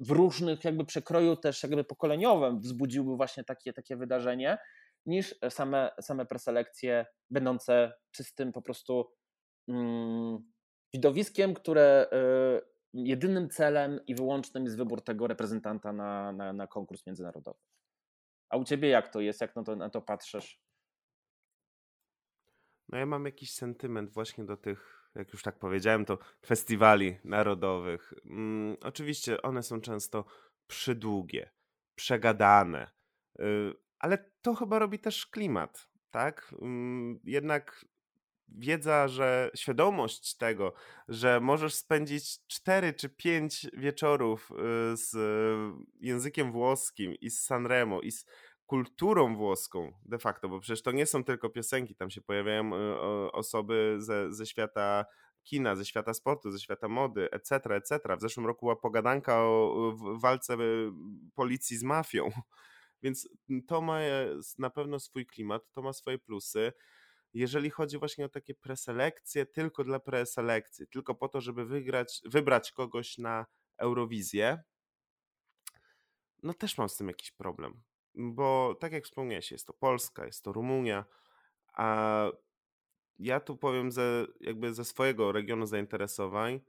w 0.00 0.10
różnych 0.10 0.64
jakby 0.64 0.84
przekroju 0.84 1.36
też 1.36 1.62
jakby 1.62 1.84
pokoleniowym 1.84 2.60
wzbudziłby 2.60 3.16
właśnie 3.16 3.44
takie, 3.44 3.72
takie 3.72 3.96
wydarzenie, 3.96 4.58
niż 5.06 5.34
same, 5.48 5.90
same 6.00 6.26
preselekcje 6.26 7.06
będące 7.30 7.92
czystym 8.10 8.52
po 8.52 8.62
prostu 8.62 9.12
mm, 9.68 10.52
widowiskiem, 10.94 11.54
które 11.54 12.06
y, 12.12 12.78
jedynym 12.94 13.48
celem 13.48 14.00
i 14.06 14.14
wyłącznym 14.14 14.64
jest 14.64 14.76
wybór 14.76 15.02
tego 15.02 15.26
reprezentanta 15.26 15.92
na, 15.92 16.32
na, 16.32 16.52
na 16.52 16.66
konkurs 16.66 17.06
międzynarodowy. 17.06 17.58
A 18.48 18.56
u 18.56 18.64
ciebie 18.64 18.88
jak 18.88 19.08
to 19.08 19.20
jest? 19.20 19.40
Jak 19.40 19.56
na 19.56 19.62
to, 19.62 19.76
na 19.76 19.90
to 19.90 20.02
patrzysz? 20.02 20.60
No 22.88 22.98
ja 22.98 23.06
mam 23.06 23.24
jakiś 23.24 23.54
sentyment 23.54 24.10
właśnie 24.10 24.44
do 24.44 24.56
tych, 24.56 25.10
jak 25.14 25.32
już 25.32 25.42
tak 25.42 25.58
powiedziałem, 25.58 26.04
to 26.04 26.18
festiwali 26.46 27.16
narodowych. 27.24 28.14
Mm, 28.24 28.76
oczywiście 28.82 29.42
one 29.42 29.62
są 29.62 29.80
często 29.80 30.24
przydługie, 30.66 31.50
przegadane, 31.94 32.90
yy, 33.38 33.74
ale 33.98 34.30
to 34.48 34.54
chyba 34.54 34.78
robi 34.78 34.98
też 34.98 35.26
klimat, 35.26 35.88
tak? 36.10 36.54
Yy, 36.62 37.20
jednak 37.24 37.84
wiedza, 38.48 39.08
że 39.08 39.50
świadomość 39.54 40.36
tego, 40.36 40.72
że 41.08 41.40
możesz 41.40 41.74
spędzić 41.74 42.46
4 42.46 42.94
czy 42.94 43.08
5 43.08 43.66
wieczorów 43.72 44.50
y, 44.50 44.54
z 44.96 45.16
językiem 46.00 46.52
włoskim 46.52 47.14
i 47.14 47.30
z 47.30 47.44
Sanremo 47.44 48.00
i 48.00 48.10
z 48.10 48.26
kulturą 48.66 49.36
włoską 49.36 49.92
de 50.04 50.18
facto, 50.18 50.48
bo 50.48 50.60
przecież 50.60 50.82
to 50.82 50.92
nie 50.92 51.06
są 51.06 51.24
tylko 51.24 51.50
piosenki, 51.50 51.94
tam 51.94 52.10
się 52.10 52.20
pojawiają 52.20 52.74
y, 52.74 53.32
osoby 53.32 53.96
ze, 53.98 54.34
ze 54.34 54.46
świata 54.46 55.04
kina, 55.42 55.76
ze 55.76 55.84
świata 55.84 56.14
sportu, 56.14 56.50
ze 56.50 56.60
świata 56.60 56.88
mody, 56.88 57.30
etc., 57.30 57.74
etc. 57.74 58.16
W 58.16 58.20
zeszłym 58.20 58.46
roku 58.46 58.66
była 58.66 58.76
pogadanka 58.76 59.36
o 59.38 59.96
walce 60.20 60.54
y, 60.54 60.90
policji 61.34 61.76
z 61.76 61.82
mafią, 61.82 62.30
więc 63.02 63.28
to 63.66 63.80
ma 63.80 64.00
na 64.58 64.70
pewno 64.70 65.00
swój 65.00 65.26
klimat, 65.26 65.62
to 65.72 65.82
ma 65.82 65.92
swoje 65.92 66.18
plusy 66.18 66.72
jeżeli 67.34 67.70
chodzi 67.70 67.98
właśnie 67.98 68.24
o 68.24 68.28
takie 68.28 68.54
preselekcje, 68.54 69.46
tylko 69.46 69.84
dla 69.84 70.00
preselekcji, 70.00 70.86
tylko 70.86 71.14
po 71.14 71.28
to, 71.28 71.40
żeby 71.40 71.64
wygrać, 71.64 72.20
wybrać 72.24 72.72
kogoś 72.72 73.18
na 73.18 73.46
Eurowizję, 73.76 74.62
no 76.42 76.54
też 76.54 76.78
mam 76.78 76.88
z 76.88 76.96
tym 76.96 77.08
jakiś 77.08 77.32
problem. 77.32 77.82
Bo 78.14 78.76
tak 78.80 78.92
jak 78.92 79.04
wspomniałeś, 79.04 79.52
jest 79.52 79.66
to 79.66 79.72
Polska, 79.72 80.26
jest 80.26 80.44
to 80.44 80.52
Rumunia, 80.52 81.04
a 81.72 82.28
ja 83.18 83.40
tu 83.40 83.56
powiem 83.56 83.92
ze, 83.92 84.26
jakby 84.40 84.74
ze 84.74 84.84
swojego 84.84 85.32
regionu 85.32 85.66
zainteresowań 85.66 86.60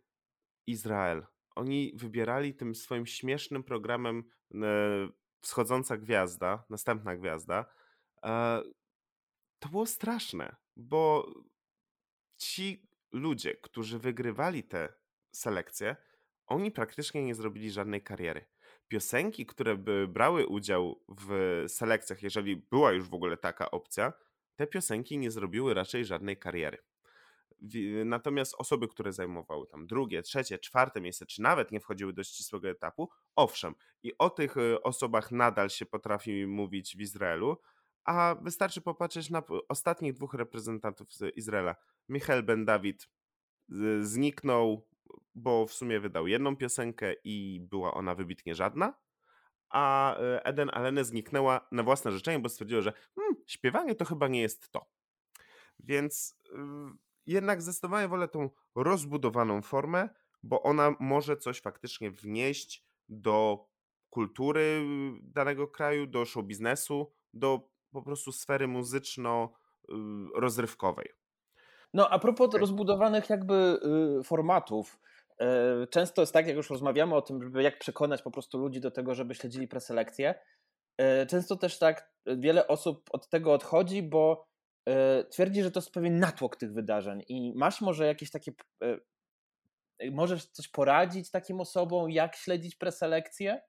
Izrael. 0.67 1.25
Oni 1.55 1.93
wybierali 1.95 2.55
tym 2.55 2.75
swoim 2.75 3.05
śmiesznym 3.05 3.63
programem 3.63 4.23
e, 4.53 5.09
Wschodząca 5.41 5.97
Gwiazda, 5.97 6.63
Następna 6.69 7.15
Gwiazda, 7.15 7.65
e, 8.23 8.61
to 9.59 9.69
było 9.69 9.85
straszne, 9.85 10.55
bo 10.75 11.33
ci 12.37 12.89
ludzie, 13.11 13.55
którzy 13.55 13.99
wygrywali 13.99 14.63
te 14.63 14.93
selekcje, 15.31 15.95
oni 16.47 16.71
praktycznie 16.71 17.23
nie 17.23 17.35
zrobili 17.35 17.71
żadnej 17.71 18.03
kariery. 18.03 18.45
Piosenki, 18.87 19.45
które 19.45 19.77
by 19.77 20.07
brały 20.07 20.47
udział 20.47 21.03
w 21.07 21.63
selekcjach, 21.67 22.23
jeżeli 22.23 22.55
była 22.55 22.91
już 22.91 23.09
w 23.09 23.13
ogóle 23.13 23.37
taka 23.37 23.71
opcja, 23.71 24.13
te 24.55 24.67
piosenki 24.67 25.17
nie 25.17 25.31
zrobiły 25.31 25.73
raczej 25.73 26.05
żadnej 26.05 26.37
kariery. 26.37 26.77
Natomiast 28.05 28.55
osoby, 28.57 28.87
które 28.87 29.13
zajmowały 29.13 29.67
tam 29.67 29.87
drugie, 29.87 30.21
trzecie, 30.21 30.59
czwarte 30.59 31.01
miejsce, 31.01 31.25
czy 31.25 31.41
nawet 31.41 31.71
nie 31.71 31.79
wchodziły 31.79 32.13
do 32.13 32.23
ścisłego 32.23 32.69
etapu, 32.69 33.09
owszem, 33.35 33.75
i 34.03 34.17
o 34.17 34.29
tych 34.29 34.57
e, 34.57 34.83
osobach 34.83 35.31
nadal 35.31 35.69
się 35.69 35.85
potrafi 35.85 36.47
mówić 36.47 36.97
w 36.97 37.01
Izraelu, 37.01 37.57
a 38.03 38.35
wystarczy 38.41 38.81
popatrzeć 38.81 39.29
na 39.29 39.43
ostatnich 39.69 40.13
dwóch 40.13 40.33
reprezentantów 40.33 41.13
z 41.13 41.35
Izraela. 41.35 41.75
Michael 42.09 42.43
Ben 42.43 42.65
Dawid 42.65 43.09
zniknął, 44.01 44.87
bo 45.35 45.65
w 45.65 45.73
sumie 45.73 45.99
wydał 45.99 46.27
jedną 46.27 46.55
piosenkę 46.55 47.13
i 47.23 47.59
była 47.69 47.93
ona 47.93 48.15
wybitnie 48.15 48.55
żadna, 48.55 48.93
a 49.69 50.15
e, 50.17 50.45
Eden 50.45 50.69
Alene 50.73 51.05
zniknęła 51.05 51.67
na 51.71 51.83
własne 51.83 52.11
życzenie, 52.11 52.39
bo 52.39 52.49
stwierdziła, 52.49 52.81
że 52.81 52.93
hmm, 53.15 53.35
śpiewanie 53.47 53.95
to 53.95 54.05
chyba 54.05 54.27
nie 54.27 54.41
jest 54.41 54.71
to. 54.71 54.85
Więc 55.79 56.35
jednak 57.29 57.61
zdecydowanie 57.61 58.07
wolę 58.07 58.27
tą 58.27 58.49
rozbudowaną 58.75 59.61
formę, 59.61 60.09
bo 60.43 60.63
ona 60.63 60.95
może 60.99 61.37
coś 61.37 61.61
faktycznie 61.61 62.11
wnieść 62.11 62.85
do 63.09 63.65
kultury 64.09 64.81
danego 65.21 65.67
kraju, 65.67 66.07
do 66.07 66.25
show 66.25 66.45
biznesu, 66.45 67.13
do 67.33 67.69
po 67.91 68.01
prostu 68.01 68.31
sfery 68.31 68.67
muzyczno-rozrywkowej. 68.67 71.05
Y, 71.05 71.13
no, 71.93 72.09
a 72.09 72.19
propos 72.19 72.53
rozbudowanych 72.53 73.29
jakby 73.29 73.79
y, 74.19 74.23
formatów, 74.23 74.99
y, 75.41 75.45
często 75.87 76.21
jest 76.21 76.33
tak, 76.33 76.47
jak 76.47 76.55
już 76.55 76.69
rozmawiamy 76.69 77.15
o 77.15 77.21
tym, 77.21 77.53
jak 77.59 77.79
przekonać 77.79 78.21
po 78.21 78.31
prostu 78.31 78.57
ludzi 78.57 78.79
do 78.79 78.91
tego, 78.91 79.15
żeby 79.15 79.35
śledzili 79.35 79.67
preselekcję. 79.67 80.35
Często 81.27 81.55
też 81.55 81.79
tak 81.79 82.11
wiele 82.25 82.67
osób 82.67 83.09
od 83.11 83.29
tego 83.29 83.53
odchodzi, 83.53 84.03
bo 84.03 84.48
twierdzi, 85.29 85.63
że 85.63 85.71
to 85.71 85.79
jest 85.79 85.91
pewien 85.91 86.19
natłok 86.19 86.55
tych 86.55 86.73
wydarzeń. 86.73 87.23
I 87.27 87.53
masz 87.55 87.81
może 87.81 88.05
jakieś 88.05 88.31
takie. 88.31 88.51
Możesz 90.11 90.45
coś 90.45 90.67
poradzić 90.67 91.31
takim 91.31 91.61
osobom, 91.61 92.11
jak 92.11 92.35
śledzić 92.35 92.75
preselekcję? 92.75 93.61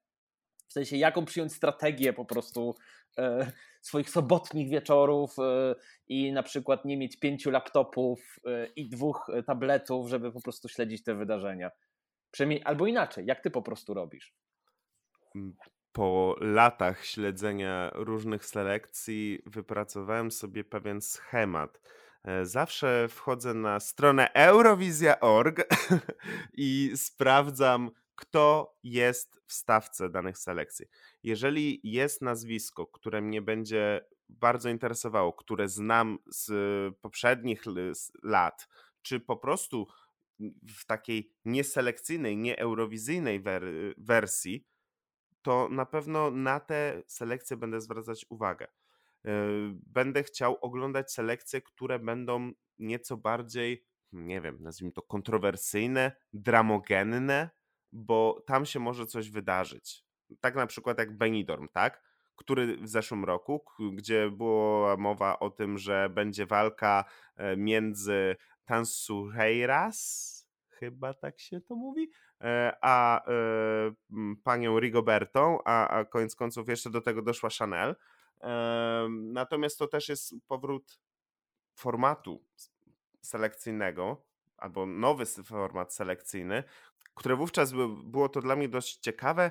W 0.70 0.73
sensie, 0.73 0.96
jaką 0.96 1.25
przyjąć 1.25 1.53
strategię 1.53 2.12
po 2.12 2.25
prostu 2.25 2.75
e, 3.18 3.53
swoich 3.83 4.11
sobotnich 4.11 4.70
wieczorów 4.70 5.38
e, 5.38 5.75
i 6.09 6.33
na 6.33 6.42
przykład 6.42 6.85
nie 6.85 6.96
mieć 6.96 7.18
pięciu 7.18 7.51
laptopów 7.51 8.37
e, 8.46 8.66
i 8.66 8.88
dwóch 8.88 9.31
tabletów, 9.46 10.09
żeby 10.09 10.33
po 10.33 10.40
prostu 10.40 10.68
śledzić 10.68 11.03
te 11.05 11.14
wydarzenia. 11.14 11.70
Przynajmniej, 12.31 12.62
albo 12.64 12.87
inaczej, 12.87 13.27
jak 13.27 13.40
ty 13.40 13.51
po 13.51 13.62
prostu 13.62 13.94
robisz? 13.94 14.35
Po 15.92 16.37
latach 16.40 17.07
śledzenia 17.07 17.90
różnych 17.94 18.46
selekcji 18.46 19.42
wypracowałem 19.46 20.31
sobie 20.31 20.64
pewien 20.64 21.00
schemat. 21.00 21.81
Zawsze 22.42 23.09
wchodzę 23.09 23.55
na 23.55 23.81
stronę 23.81 24.33
eurowizja.org 24.35 25.68
i 26.57 26.92
sprawdzam, 26.96 27.90
kto 28.14 28.76
jest 28.83 29.40
w 29.46 29.53
stawce 29.53 30.11
danych 30.11 30.38
selekcji. 30.38 30.87
Jeżeli 31.22 31.81
jest 31.85 32.22
nazwisko, 32.22 32.87
które 32.87 33.20
mnie 33.20 33.42
będzie 33.42 34.05
bardzo 34.29 34.68
interesowało, 34.68 35.33
które 35.33 35.68
znam 35.68 36.18
z 36.26 36.50
poprzednich 36.96 37.62
lat, 38.22 38.68
czy 39.03 39.20
po 39.20 39.37
prostu 39.37 39.87
w 40.76 40.87
takiej 40.87 41.33
nieselekcyjnej, 41.44 42.37
nieeurowizyjnej 42.37 43.40
wer- 43.40 43.94
wersji, 43.98 44.66
to 45.42 45.68
na 45.68 45.87
pewno 45.87 46.31
na 46.31 46.61
te 46.61 47.03
selekcje 47.07 47.57
będę 47.57 47.81
zwracać 47.81 48.26
uwagę. 48.29 48.66
E, 49.24 49.31
będę 49.87 50.22
chciał 50.22 50.59
oglądać 50.61 51.12
selekcje, 51.12 51.61
które 51.61 51.98
będą 51.98 52.53
nieco 52.79 53.16
bardziej, 53.16 53.85
nie 54.12 54.40
wiem, 54.40 54.62
nazwijmy 54.62 54.92
to 54.92 55.03
kontrowersyjne, 55.03 56.12
dramogenne, 56.33 57.50
bo 57.92 58.44
tam 58.46 58.66
się 58.66 58.81
może 58.81 59.07
coś 59.07 59.31
wydarzyć. 59.31 60.05
Tak 60.40 60.55
na 60.55 60.66
przykład 60.66 60.98
jak 60.98 61.16
Benidorm, 61.16 61.68
tak? 61.68 62.03
Który 62.37 62.76
w 62.76 62.88
zeszłym 62.88 63.24
roku, 63.24 63.64
gdzie 63.94 64.31
była 64.31 64.96
mowa 64.96 65.38
o 65.38 65.50
tym, 65.50 65.79
że 65.79 66.11
będzie 66.11 66.46
walka 66.46 67.05
e, 67.37 67.57
między 67.57 68.37
Tansureiras, 68.64 70.40
chyba 70.68 71.14
tak 71.14 71.40
się 71.40 71.61
to 71.61 71.76
mówi, 71.76 72.11
a 72.81 73.24
e, 73.26 73.33
panią 74.44 74.81
Rigobertą, 74.81 75.59
a, 75.64 75.88
a 75.88 76.05
koniec 76.05 76.35
końców 76.35 76.68
jeszcze 76.68 76.90
do 76.90 77.00
tego 77.00 77.22
doszła 77.22 77.50
Chanel. 77.59 77.96
Natomiast 79.11 79.79
to 79.79 79.87
też 79.87 80.09
jest 80.09 80.35
powrót 80.48 81.00
formatu 81.74 82.44
selekcyjnego, 83.22 84.24
albo 84.57 84.87
nowy 84.87 85.26
format 85.26 85.94
selekcyjny, 85.94 86.64
które 87.14 87.37
wówczas 87.37 87.72
było 88.05 88.29
to 88.29 88.40
dla 88.40 88.57
mnie 88.57 88.68
dość 88.68 88.96
ciekawe, 88.96 89.50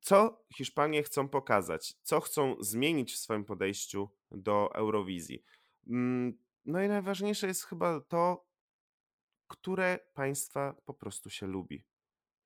co 0.00 0.44
Hiszpanie 0.56 1.02
chcą 1.02 1.28
pokazać, 1.28 1.94
co 2.02 2.20
chcą 2.20 2.56
zmienić 2.60 3.12
w 3.12 3.18
swoim 3.18 3.44
podejściu 3.44 4.08
do 4.30 4.74
Eurowizji. 4.74 5.44
Mm, 5.86 6.38
no 6.64 6.82
i 6.82 6.88
najważniejsze 6.88 7.46
jest 7.46 7.64
chyba 7.64 8.00
to, 8.00 8.46
które 9.48 9.98
państwa 10.14 10.74
po 10.84 10.94
prostu 10.94 11.30
się 11.30 11.46
lubi. 11.46 11.84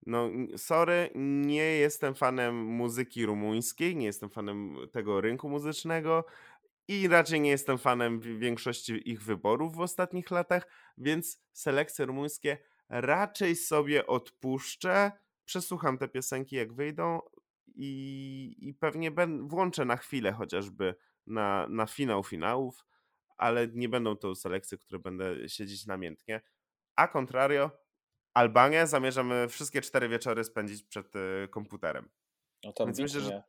No, 0.06 0.30
sorry, 0.56 1.10
nie 1.14 1.76
jestem 1.76 2.14
fanem 2.14 2.64
muzyki 2.64 3.26
rumuńskiej, 3.26 3.96
nie 3.96 4.06
jestem 4.06 4.30
fanem 4.30 4.76
tego 4.92 5.20
rynku 5.20 5.48
muzycznego 5.48 6.24
i 6.88 7.08
raczej 7.08 7.40
nie 7.40 7.50
jestem 7.50 7.78
fanem 7.78 8.20
większości 8.20 9.10
ich 9.10 9.22
wyborów 9.22 9.76
w 9.76 9.80
ostatnich 9.80 10.30
latach, 10.30 10.66
więc 10.98 11.42
selekcje 11.52 12.06
rumuńskie 12.06 12.58
raczej 12.88 13.56
sobie 13.56 14.06
odpuszczę, 14.06 15.12
przesłucham 15.44 15.98
te 15.98 16.08
piosenki 16.08 16.56
jak 16.56 16.72
wyjdą 16.72 17.20
i, 17.74 18.56
i 18.58 18.74
pewnie 18.74 19.10
ben, 19.10 19.48
włączę 19.48 19.84
na 19.84 19.96
chwilę 19.96 20.32
chociażby 20.32 20.94
na, 21.26 21.66
na 21.70 21.86
finał 21.86 22.24
finałów, 22.24 22.86
ale 23.36 23.68
nie 23.68 23.88
będą 23.88 24.16
to 24.16 24.34
selekcje, 24.34 24.78
które 24.78 24.98
będę 24.98 25.48
siedzieć 25.48 25.86
namiętnie. 25.86 26.40
A 26.96 27.08
contrario, 27.08 27.70
Albanię 28.36 28.86
zamierzamy 28.86 29.48
wszystkie 29.48 29.82
cztery 29.82 30.08
wieczory 30.08 30.44
spędzić 30.44 30.82
przed 30.82 31.16
y, 31.16 31.48
komputerem. 31.50 32.08
No 32.64 32.72
to 32.72 32.86
Więc 32.86 32.98
myślę, 32.98 33.20
że 33.20 33.42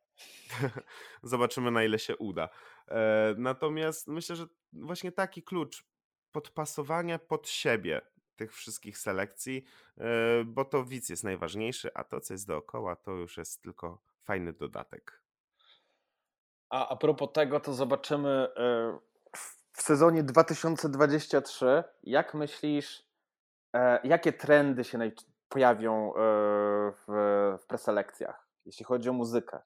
zobaczymy 1.23 1.71
na 1.71 1.83
ile 1.83 1.99
się 1.99 2.17
uda. 2.17 2.49
E, 2.87 3.35
natomiast 3.37 4.07
myślę, 4.07 4.35
że 4.35 4.45
właśnie 4.73 5.11
taki 5.11 5.43
klucz 5.43 5.85
podpasowania 6.31 7.19
pod 7.19 7.49
siebie 7.49 8.01
tych 8.35 8.53
wszystkich 8.53 8.97
selekcji, 8.97 9.63
e, 9.97 10.43
bo 10.45 10.65
to 10.65 10.85
widz 10.85 11.09
jest 11.09 11.23
najważniejszy, 11.23 11.93
a 11.93 12.03
to, 12.03 12.21
co 12.21 12.33
jest 12.33 12.47
dookoła, 12.47 12.95
to 12.95 13.11
już 13.11 13.37
jest 13.37 13.61
tylko 13.61 14.01
fajny 14.23 14.53
dodatek. 14.53 15.21
A, 16.69 16.89
a 16.89 16.95
propos 16.95 17.29
tego, 17.33 17.59
to 17.59 17.73
zobaczymy 17.73 18.29
e, 18.29 18.99
w 19.73 19.81
sezonie 19.81 20.23
2023. 20.23 21.83
Jak 22.03 22.33
myślisz, 22.33 23.06
e, 23.73 23.99
jakie 24.03 24.33
trendy 24.33 24.83
się 24.83 25.11
pojawią 25.49 26.13
w, 26.15 27.03
w 27.61 27.65
preselekcjach, 27.67 28.47
jeśli 28.65 28.85
chodzi 28.85 29.09
o 29.09 29.13
muzykę? 29.13 29.59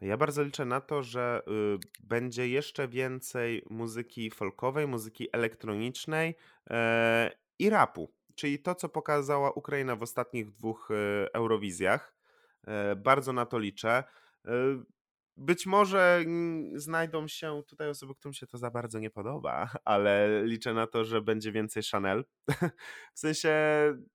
Ja 0.00 0.16
bardzo 0.16 0.42
liczę 0.42 0.64
na 0.64 0.80
to, 0.80 1.02
że 1.02 1.42
y, 1.48 1.78
będzie 2.02 2.48
jeszcze 2.48 2.88
więcej 2.88 3.64
muzyki 3.70 4.30
folkowej, 4.30 4.86
muzyki 4.86 5.28
elektronicznej 5.32 6.36
e, 6.70 7.30
i 7.58 7.70
rapu, 7.70 8.12
czyli 8.34 8.58
to, 8.58 8.74
co 8.74 8.88
pokazała 8.88 9.50
Ukraina 9.50 9.96
w 9.96 10.02
ostatnich 10.02 10.50
dwóch 10.50 10.88
e, 10.90 10.94
Eurowizjach. 11.34 12.14
E, 12.66 12.96
bardzo 12.96 13.32
na 13.32 13.46
to 13.46 13.58
liczę. 13.58 14.04
Być 15.40 15.66
może 15.66 16.24
znajdą 16.74 17.28
się 17.28 17.62
tutaj 17.68 17.88
osoby, 17.88 18.14
którym 18.14 18.32
się 18.32 18.46
to 18.46 18.58
za 18.58 18.70
bardzo 18.70 18.98
nie 18.98 19.10
podoba, 19.10 19.70
ale 19.84 20.42
liczę 20.44 20.74
na 20.74 20.86
to, 20.86 21.04
że 21.04 21.22
będzie 21.22 21.52
więcej 21.52 21.82
Chanel. 21.92 22.24
W 23.14 23.18
sensie. 23.18 23.52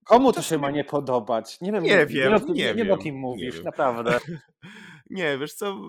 Komu 0.05 0.33
to 0.33 0.41
się 0.41 0.57
ma 0.57 0.71
nie 0.71 0.83
podobać? 0.83 1.61
Nie 1.61 1.71
wiem, 1.71 1.83
nie 1.83 2.05
wiem. 2.05 2.33
Nie, 2.33 2.53
nie, 2.53 2.53
nie 2.53 2.73
wiem, 2.73 2.91
o 2.91 2.97
kim 2.97 3.15
mówisz, 3.15 3.57
nie 3.57 3.63
naprawdę. 3.63 4.19
nie, 5.09 5.37
wiesz 5.37 5.53
co? 5.53 5.81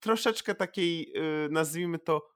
Troszeczkę 0.00 0.54
takiej, 0.54 1.12
y, 1.16 1.48
nazwijmy 1.50 1.98
to, 1.98 2.28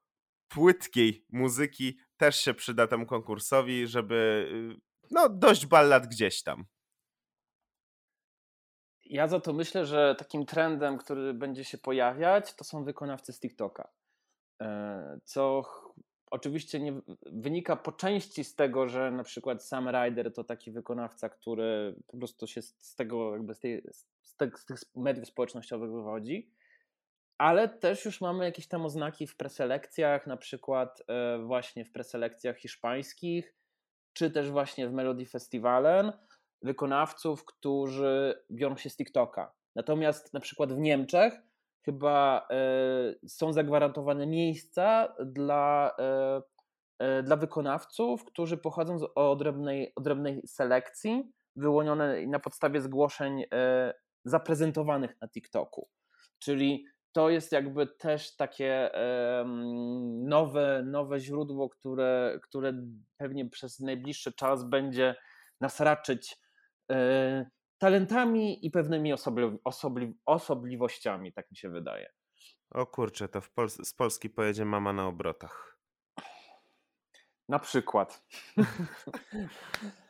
płytkiej 0.49 1.27
muzyki 1.33 1.99
też 2.17 2.37
się 2.37 2.55
przyda 2.55 2.87
temu 2.87 3.07
konkursowi, 3.07 3.87
żeby. 3.87 4.49
Y, 4.77 4.81
no, 5.11 5.29
dość 5.29 5.67
ballad 5.67 6.07
gdzieś 6.07 6.43
tam. 6.43 6.65
Ja 9.15 9.29
za 9.29 9.41
to 9.41 9.53
myślę, 9.53 9.87
że 9.87 10.15
takim 10.19 10.47
trendem, 10.47 10.99
który 10.99 11.35
będzie 11.35 11.65
się 11.65 11.79
pojawiać, 11.79 12.55
to 12.55 12.65
są 12.65 12.85
wykonawcy 12.85 13.33
z 13.33 13.41
TikToka. 13.41 13.89
E, 14.63 15.19
co 15.25 15.63
oczywiście 16.31 16.81
nie 16.81 17.01
wynika 17.27 17.77
po 17.77 17.93
części 17.93 18.45
z 18.45 18.55
tego, 18.55 18.89
że 18.89 19.11
na 19.11 19.25
przykład 19.25 19.65
Sam 19.65 19.89
Ryder 19.89 20.33
to 20.33 20.45
taki 20.45 20.71
wykonawca, 20.71 21.29
który 21.29 21.95
po 22.07 22.17
prostu 22.17 22.47
się 22.47 22.63
z 22.63 22.95
tego, 22.95 23.33
jakby 23.33 23.55
z, 23.55 23.61
tej, 23.61 23.83
z, 24.23 24.37
te, 24.37 24.51
z 24.57 24.65
tych 24.65 24.79
mediów 24.97 25.27
społecznościowych 25.29 25.91
wywodzi, 25.91 26.51
ale 27.39 27.69
też 27.69 28.05
już 28.05 28.21
mamy 28.21 28.45
jakieś 28.45 28.69
tam 28.69 28.85
oznaki 28.85 29.27
w 29.27 29.37
preselekcjach, 29.37 30.27
na 30.27 30.37
przykład 30.37 31.03
e, 31.09 31.39
właśnie 31.39 31.85
w 31.85 31.93
preselekcjach 31.93 32.59
hiszpańskich, 32.59 33.55
czy 34.13 34.31
też 34.31 34.51
właśnie 34.51 34.89
w 34.89 34.93
Melody 34.93 35.27
Festivalen, 35.27 36.13
wykonawców, 36.65 37.45
którzy 37.45 38.43
biorą 38.51 38.77
się 38.77 38.91
z 38.91 38.97
TikToka. 38.97 39.53
Natomiast 39.77 40.35
na 40.35 40.41
przykład 40.41 40.73
w 40.73 40.79
Niemczech 40.79 41.35
chyba 41.85 42.47
e, 42.51 43.29
są 43.29 43.53
zagwarantowane 43.53 44.27
miejsca 44.27 45.15
dla, 45.25 45.97
e, 45.99 46.43
e, 46.99 47.23
dla 47.23 47.37
wykonawców, 47.37 48.25
którzy 48.25 48.57
pochodzą 48.57 48.99
z 48.99 49.07
odrębnej, 49.15 49.93
odrębnej 49.97 50.43
selekcji, 50.47 51.33
wyłonionej 51.57 52.29
na 52.29 52.39
podstawie 52.39 52.81
zgłoszeń 52.81 53.45
zaprezentowanych 54.25 55.21
na 55.21 55.29
TikToku. 55.29 55.89
Czyli 56.39 56.85
to 57.13 57.31
jest 57.31 57.53
jakby 57.53 57.87
też 57.87 58.37
takie 58.37 58.91
nowe, 60.23 60.83
nowe 60.87 61.21
źródło, 61.21 61.69
które, 61.69 62.39
które 62.43 62.73
pewnie 63.17 63.51
przez 63.51 63.81
najbliższy 63.81 64.33
czas 64.33 64.65
będzie 64.65 65.15
nas 65.61 65.81
raczyć 65.81 66.44
talentami 67.79 68.67
i 68.67 68.71
pewnymi 68.71 69.13
osobli, 69.13 69.59
osobli, 69.65 70.19
osobliwościami, 70.27 71.33
tak 71.33 71.51
mi 71.51 71.57
się 71.57 71.71
wydaje. 71.71 72.13
O 72.71 72.87
kurczę, 72.87 73.29
to 73.29 73.43
Pol 73.55 73.69
z 73.69 73.95
Polski 73.95 74.31
pojedzie 74.31 74.65
mama 74.65 74.93
na 74.93 75.07
obrotach. 75.07 75.79
Na 77.49 77.59
przykład. 77.59 78.25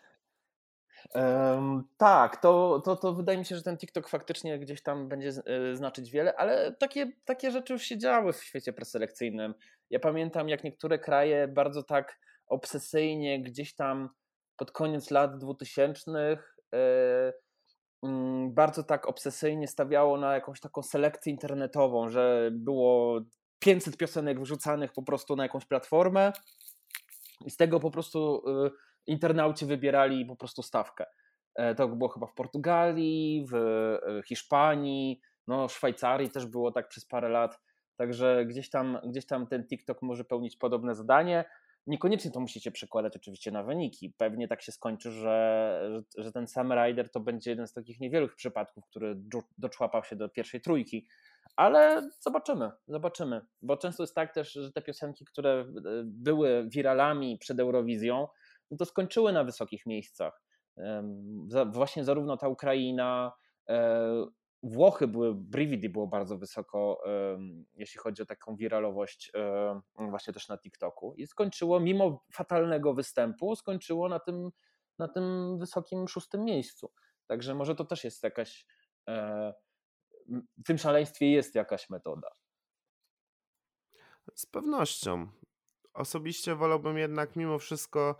Um, 1.14 1.84
tak, 1.96 2.36
to, 2.36 2.82
to, 2.84 2.96
to 2.96 3.14
wydaje 3.14 3.38
mi 3.38 3.44
się, 3.44 3.56
że 3.56 3.62
ten 3.62 3.76
TikTok 3.76 4.08
faktycznie 4.08 4.58
gdzieś 4.58 4.82
tam 4.82 5.08
będzie 5.08 5.28
y, 5.28 5.76
znaczyć 5.76 6.10
wiele, 6.10 6.36
ale 6.36 6.72
takie, 6.72 7.12
takie 7.24 7.50
rzeczy 7.50 7.72
już 7.72 7.82
się 7.82 7.98
działy 7.98 8.32
w 8.32 8.44
świecie 8.44 8.72
preselekcyjnym. 8.72 9.54
Ja 9.90 10.00
pamiętam, 10.00 10.48
jak 10.48 10.64
niektóre 10.64 10.98
kraje 10.98 11.48
bardzo 11.48 11.82
tak 11.82 12.18
obsesyjnie 12.46 13.42
gdzieś 13.42 13.74
tam 13.74 14.10
pod 14.56 14.70
koniec 14.70 15.10
lat 15.10 15.38
2000 15.38 16.10
E, 16.10 16.16
mm, 16.20 16.38
bardzo 18.48 18.84
tak 18.84 19.08
obsesyjnie 19.08 19.68
stawiało 19.68 20.16
na 20.18 20.34
jakąś 20.34 20.60
taką 20.60 20.82
selekcję 20.82 21.32
internetową, 21.32 22.08
że 22.08 22.50
było 22.52 23.20
500 23.58 23.96
piosenek 23.96 24.40
wrzucanych 24.40 24.92
po 24.92 25.02
prostu 25.02 25.36
na 25.36 25.42
jakąś 25.42 25.66
platformę 25.66 26.32
i 27.44 27.50
z 27.50 27.56
tego 27.56 27.80
po 27.80 27.90
prostu 27.90 28.42
y, 28.66 28.70
internauci 29.06 29.66
wybierali 29.66 30.26
po 30.26 30.36
prostu 30.36 30.62
stawkę. 30.62 31.06
E, 31.54 31.74
to 31.74 31.88
było 31.88 32.08
chyba 32.08 32.26
w 32.26 32.34
Portugalii, 32.34 33.46
w 33.50 33.54
y, 33.54 34.22
Hiszpanii, 34.28 35.20
no 35.46 35.68
Szwajcarii 35.68 36.30
też 36.30 36.46
było 36.46 36.72
tak 36.72 36.88
przez 36.88 37.06
parę 37.06 37.28
lat. 37.28 37.60
Także 37.96 38.44
gdzieś 38.46 38.70
tam, 38.70 38.98
gdzieś 39.04 39.26
tam 39.26 39.46
ten 39.46 39.66
TikTok 39.66 40.02
może 40.02 40.24
pełnić 40.24 40.56
podobne 40.56 40.94
zadanie. 40.94 41.44
Niekoniecznie 41.86 42.30
to 42.30 42.40
musicie 42.40 42.70
przekładać 42.70 43.16
oczywiście 43.16 43.50
na 43.50 43.62
wyniki. 43.62 44.14
Pewnie 44.18 44.48
tak 44.48 44.62
się 44.62 44.72
skończy, 44.72 45.10
że, 45.10 46.02
że, 46.18 46.32
ten 46.32 46.46
sam 46.46 46.72
rider 46.72 47.10
to 47.10 47.20
będzie 47.20 47.50
jeden 47.50 47.66
z 47.66 47.72
takich 47.72 48.00
niewielu 48.00 48.28
przypadków, 48.28 48.84
który 48.86 49.16
doczłapał 49.58 50.04
się 50.04 50.16
do 50.16 50.28
pierwszej 50.28 50.60
trójki. 50.60 51.06
Ale 51.56 52.10
zobaczymy, 52.20 52.70
zobaczymy. 52.88 53.40
Bo 53.62 53.76
często 53.76 54.02
jest 54.02 54.14
tak 54.14 54.34
też, 54.34 54.52
że 54.52 54.72
te 54.72 54.82
piosenki, 54.82 55.24
które 55.24 55.50
e, 55.50 55.64
były 56.04 56.68
wiralami 56.68 57.38
przed 57.38 57.60
Eurowizją, 57.60 58.28
no 58.70 58.76
to 58.76 58.84
skończyły 58.84 59.32
na 59.32 59.44
wysokich 59.44 59.86
miejscach. 59.86 60.42
Właśnie 61.66 62.04
zarówno 62.04 62.36
ta 62.36 62.48
Ukraina, 62.48 63.32
e, 63.68 64.26
Włochy 64.64 65.08
były, 65.08 65.34
Brividi 65.34 65.88
było 65.88 66.06
bardzo 66.06 66.38
wysoko, 66.38 67.02
jeśli 67.74 68.00
chodzi 68.00 68.22
o 68.22 68.26
taką 68.26 68.56
wiralowość 68.56 69.32
właśnie 69.96 70.32
też 70.32 70.48
na 70.48 70.58
TikToku 70.58 71.14
i 71.14 71.26
skończyło, 71.26 71.80
mimo 71.80 72.24
fatalnego 72.32 72.94
występu, 72.94 73.56
skończyło 73.56 74.08
na 74.08 74.20
tym, 74.20 74.50
na 74.98 75.08
tym 75.08 75.58
wysokim 75.58 76.08
szóstym 76.08 76.44
miejscu. 76.44 76.92
Także 77.26 77.54
może 77.54 77.74
to 77.74 77.84
też 77.84 78.04
jest 78.04 78.22
jakaś, 78.22 78.66
e, 79.08 79.54
w 80.58 80.62
tym 80.66 80.78
szaleństwie 80.78 81.30
jest 81.30 81.54
jakaś 81.54 81.90
metoda. 81.90 82.28
Z 84.34 84.46
pewnością. 84.46 85.28
Osobiście 85.94 86.54
wolałbym 86.54 86.98
jednak 86.98 87.36
mimo 87.36 87.58
wszystko 87.58 88.16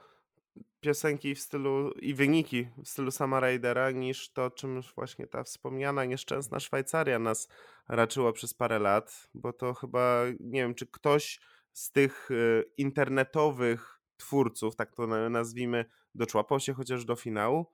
piosenki 0.81 1.35
w 1.35 1.41
stylu 1.41 1.91
i 1.91 2.15
wyniki 2.15 2.69
w 2.85 2.89
stylu 2.89 3.11
sama 3.11 3.41
Raidera 3.41 3.91
niż 3.91 4.33
to, 4.33 4.51
czym 4.51 4.81
właśnie 4.97 5.27
ta 5.27 5.45
wspomniana 5.45 6.05
nieszczęsna 6.05 6.61
Szwajcaria 6.61 7.19
nas 7.19 7.49
raczyła 7.89 8.33
przez 8.33 8.55
parę 8.55 8.79
lat, 8.79 9.29
bo 9.35 9.53
to 9.53 9.75
chyba, 9.75 10.23
nie 10.41 10.61
wiem, 10.61 10.75
czy 10.75 10.87
ktoś 10.87 11.41
z 11.73 11.93
tych 11.93 12.31
y, 12.31 12.65
internetowych 12.77 14.01
twórców, 14.17 14.77
tak 14.77 14.93
to 14.93 15.07
nazwijmy, 15.07 15.85
doczłapał 16.15 16.61
się 16.61 16.75
chociaż 16.75 17.05
do 17.05 17.17
finału. 17.17 17.67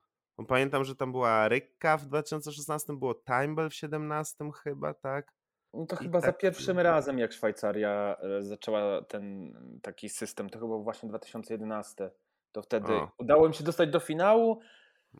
Pamiętam, 0.47 0.83
że 0.83 0.95
tam 0.95 1.11
była 1.11 1.47
Rykka 1.47 1.97
w 1.97 2.05
2016, 2.05 2.93
było 2.93 3.15
Timebell 3.15 3.69
w 3.69 3.79
2017 3.79 4.51
chyba, 4.63 4.93
tak? 4.93 5.33
No 5.73 5.85
to 5.85 5.95
I 5.95 5.99
chyba 5.99 6.21
tak... 6.21 6.29
za 6.29 6.33
pierwszym 6.33 6.79
razem, 6.79 7.19
jak 7.19 7.33
Szwajcaria 7.33 8.17
e, 8.19 8.43
zaczęła 8.43 9.01
ten 9.01 9.53
taki 9.81 10.09
system, 10.09 10.49
to 10.49 10.59
chyba 10.59 10.77
właśnie 10.77 11.09
2011 11.09 12.11
to 12.51 12.61
wtedy 12.61 12.93
udało 13.17 13.47
im 13.47 13.53
się 13.53 13.63
dostać 13.63 13.89
do 13.89 13.99
finału, 13.99 14.59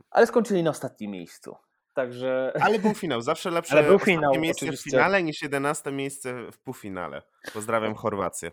ale 0.10 0.28
skończyli 0.28 0.64
na 0.64 0.70
ostatnim 0.70 1.12
miejscu. 1.12 1.56
Także... 1.94 2.54
Ale 2.62 2.80
był 2.80 2.94
finał, 3.04 3.22
zawsze 3.22 3.52
lepsze 3.52 3.74
ale 3.74 3.84
był 3.84 4.00
finał, 4.00 4.36
miejsce 4.36 4.66
oczywiście. 4.66 4.90
w 4.90 4.92
finale 4.92 5.24
niż 5.24 5.42
11 5.42 5.92
miejsce 5.92 6.52
w 6.52 6.60
półfinale. 6.60 7.22
Pozdrawiam 7.54 7.96
Chorwację. 7.96 8.52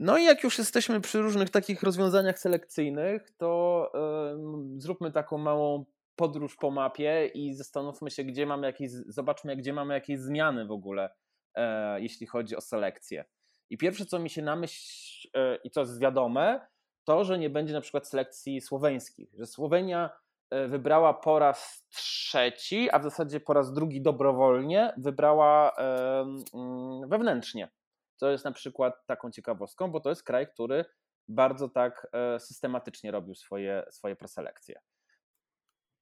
No 0.00 0.18
i 0.18 0.24
jak 0.24 0.44
już 0.44 0.58
jesteśmy 0.58 1.00
przy 1.00 1.22
różnych 1.22 1.50
takich 1.50 1.82
rozwiązaniach 1.82 2.38
selekcyjnych, 2.38 3.30
to 3.36 3.90
yy, 3.94 4.80
zróbmy 4.80 5.12
taką 5.12 5.38
małą 5.38 5.84
podróż 6.16 6.56
po 6.56 6.70
mapie 6.70 7.30
i 7.34 7.54
zastanówmy 7.54 8.10
się, 8.10 8.24
gdzie 8.24 8.46
mamy 8.46 8.66
jakieś, 8.66 8.90
zobaczmy, 8.90 9.56
gdzie 9.56 9.72
mamy 9.72 9.94
jakieś 9.94 10.18
zmiany 10.18 10.66
w 10.66 10.70
ogóle, 10.70 11.14
e, 11.54 12.00
jeśli 12.00 12.26
chodzi 12.26 12.56
o 12.56 12.60
selekcję. 12.60 13.24
I 13.70 13.78
pierwsze, 13.78 14.06
co 14.06 14.18
mi 14.18 14.30
się 14.30 14.42
na 14.42 14.56
myśl 14.56 15.28
e, 15.34 15.56
i 15.56 15.70
co 15.70 15.80
jest 15.80 16.00
wiadome, 16.00 16.66
to, 17.04 17.24
że 17.24 17.38
nie 17.38 17.50
będzie 17.50 17.72
na 17.72 17.80
przykład 17.80 18.08
selekcji 18.08 18.60
słoweńskich, 18.60 19.28
że 19.34 19.46
Słowenia 19.46 20.10
e, 20.50 20.68
wybrała 20.68 21.14
po 21.14 21.38
raz 21.38 21.86
trzeci, 21.88 22.90
a 22.90 22.98
w 22.98 23.02
zasadzie 23.02 23.40
po 23.40 23.52
raz 23.52 23.72
drugi 23.72 24.02
dobrowolnie 24.02 24.94
wybrała 24.96 25.72
mm, 25.72 27.08
wewnętrznie. 27.08 27.70
To 28.18 28.30
jest 28.30 28.44
na 28.44 28.52
przykład 28.52 29.06
taką 29.06 29.30
ciekawostką, 29.30 29.90
bo 29.90 30.00
to 30.00 30.08
jest 30.08 30.22
kraj, 30.22 30.48
który 30.48 30.84
bardzo 31.28 31.68
tak 31.68 32.06
e, 32.12 32.40
systematycznie 32.40 33.10
robił 33.10 33.34
swoje, 33.34 33.84
swoje 33.90 34.16
preselekcje. 34.16 34.80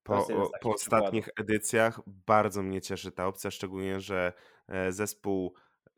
Po, 0.02 0.26
po 0.60 0.70
ostatnich 0.70 1.28
edycjach 1.40 2.00
bardzo 2.06 2.62
mnie 2.62 2.80
cieszy 2.80 3.12
ta 3.12 3.26
opcja, 3.26 3.50
szczególnie, 3.50 4.00
że 4.00 4.32
zespół 4.88 5.54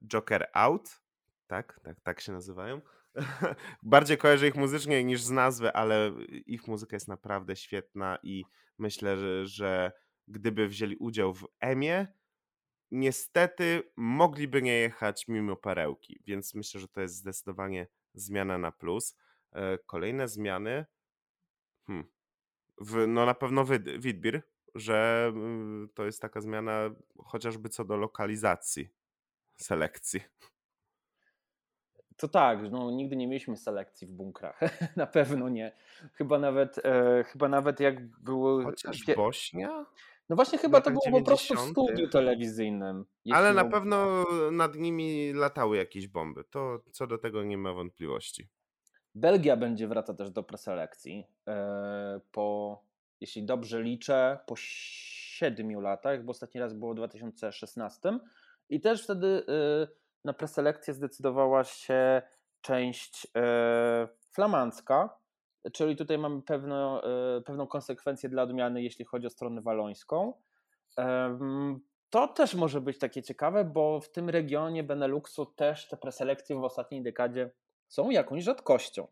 Joker 0.06 0.50
Out, 0.52 1.00
tak, 1.46 1.80
tak, 1.82 2.00
tak 2.00 2.20
się 2.20 2.32
nazywają, 2.32 2.80
bardziej 3.82 4.18
kojarzę 4.18 4.48
ich 4.48 4.54
muzycznie 4.54 5.04
niż 5.04 5.22
z 5.22 5.30
nazwy, 5.30 5.72
ale 5.72 6.12
ich 6.28 6.68
muzyka 6.68 6.96
jest 6.96 7.08
naprawdę 7.08 7.56
świetna 7.56 8.18
i 8.22 8.44
myślę, 8.78 9.16
że, 9.16 9.46
że 9.46 9.92
gdyby 10.28 10.68
wzięli 10.68 10.96
udział 10.96 11.34
w 11.34 11.46
Emie, 11.60 12.06
niestety 12.90 13.92
mogliby 13.96 14.62
nie 14.62 14.72
jechać 14.72 15.28
mimo 15.28 15.56
perełki, 15.56 16.20
więc 16.26 16.54
myślę, 16.54 16.80
że 16.80 16.88
to 16.88 17.00
jest 17.00 17.14
zdecydowanie 17.14 17.86
zmiana 18.14 18.58
na 18.58 18.72
plus. 18.72 19.16
E, 19.52 19.78
kolejne 19.78 20.28
zmiany, 20.28 20.86
hmm, 21.86 22.06
w, 22.80 23.06
no 23.06 23.26
na 23.26 23.34
pewno 23.34 23.64
Witbir, 23.98 24.42
że 24.74 25.30
mm, 25.34 25.88
to 25.94 26.04
jest 26.04 26.20
taka 26.20 26.40
zmiana 26.40 26.90
chociażby 27.24 27.68
co 27.68 27.84
do 27.84 27.96
lokalizacji 27.96 28.88
selekcji. 29.56 30.20
To 32.16 32.28
tak, 32.28 32.58
no, 32.70 32.90
nigdy 32.90 33.16
nie 33.16 33.26
mieliśmy 33.26 33.56
selekcji 33.56 34.06
w 34.06 34.10
bunkrach. 34.10 34.60
Na 34.96 35.06
pewno 35.06 35.48
nie. 35.48 35.72
Chyba 36.12 36.38
nawet, 36.38 36.80
e, 36.84 37.24
chyba 37.24 37.48
nawet 37.48 37.80
jak 37.80 38.06
były. 38.06 38.64
Chociaż 38.64 39.04
Bośnia? 39.16 39.86
No 40.28 40.36
właśnie, 40.36 40.58
chyba 40.58 40.80
to 40.80 40.90
było 40.90 41.20
po 41.20 41.22
prostu 41.22 41.54
w 41.54 41.60
studiu 41.60 42.08
telewizyjnym. 42.08 43.04
Ale 43.32 43.54
na 43.54 43.64
pewno 43.64 44.24
nad 44.52 44.74
nimi 44.76 45.32
latały 45.32 45.76
jakieś 45.76 46.08
bomby. 46.08 46.44
To 46.44 46.80
co 46.92 47.06
do 47.06 47.18
tego 47.18 47.44
nie 47.44 47.58
ma 47.58 47.72
wątpliwości. 47.72 48.48
Belgia 49.14 49.56
będzie 49.56 49.88
wracać 49.88 50.18
też 50.18 50.30
do 50.30 50.42
preselekcji. 50.42 51.24
E, 51.48 52.20
po, 52.32 52.82
jeśli 53.20 53.42
dobrze 53.42 53.82
liczę, 53.82 54.38
po 54.46 54.54
siedmiu 54.56 55.80
latach, 55.80 56.24
bo 56.24 56.30
ostatni 56.30 56.60
raz 56.60 56.74
było 56.74 56.92
w 56.92 56.96
2016. 56.96 58.18
I 58.68 58.80
też 58.80 59.04
wtedy. 59.04 59.44
E, 60.24 60.28
na 60.28 60.32
preselekcję 60.32 60.94
zdecydowała 60.94 61.64
się 61.64 62.22
część 62.60 63.26
e, 63.36 64.08
flamandzka, 64.32 65.18
czyli 65.72 65.96
tutaj 65.96 66.18
mamy 66.18 66.42
pewno, 66.42 67.02
e, 67.36 67.40
pewną 67.40 67.66
konsekwencję 67.66 68.28
dla 68.28 68.42
odmiany, 68.42 68.82
jeśli 68.82 69.04
chodzi 69.04 69.26
o 69.26 69.30
stronę 69.30 69.62
walońską. 69.62 70.32
To 72.10 72.28
też 72.28 72.54
może 72.54 72.80
być 72.80 72.98
takie 72.98 73.22
ciekawe, 73.22 73.64
bo 73.64 74.00
w 74.00 74.12
tym 74.12 74.30
regionie 74.30 74.84
Beneluxu 74.84 75.46
też 75.46 75.88
te 75.88 75.96
preselekcje 75.96 76.56
w 76.56 76.64
ostatniej 76.64 77.02
dekadzie 77.02 77.50
są 77.88 78.10
jakąś 78.10 78.44
rzadkością. 78.44 79.08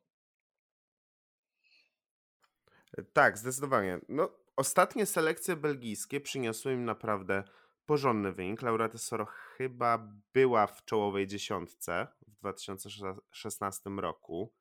Tak, 3.13 3.39
zdecydowanie. 3.39 4.01
No, 4.09 4.31
ostatnie 4.57 5.07
selekcje 5.07 5.57
belgijskie 5.57 6.21
przyniosły 6.21 6.73
im 6.73 6.85
naprawdę 6.85 7.45
porządny 7.87 8.33
wynik. 8.33 8.63
Laura 8.63 8.89
Tesoro 8.89 9.27
chyba 9.27 10.09
była 10.35 10.67
w 10.67 10.85
czołowej 10.85 11.27
dziesiątce 11.27 12.07
w 12.29 12.31
2016 12.31 13.91
roku, 13.91 14.55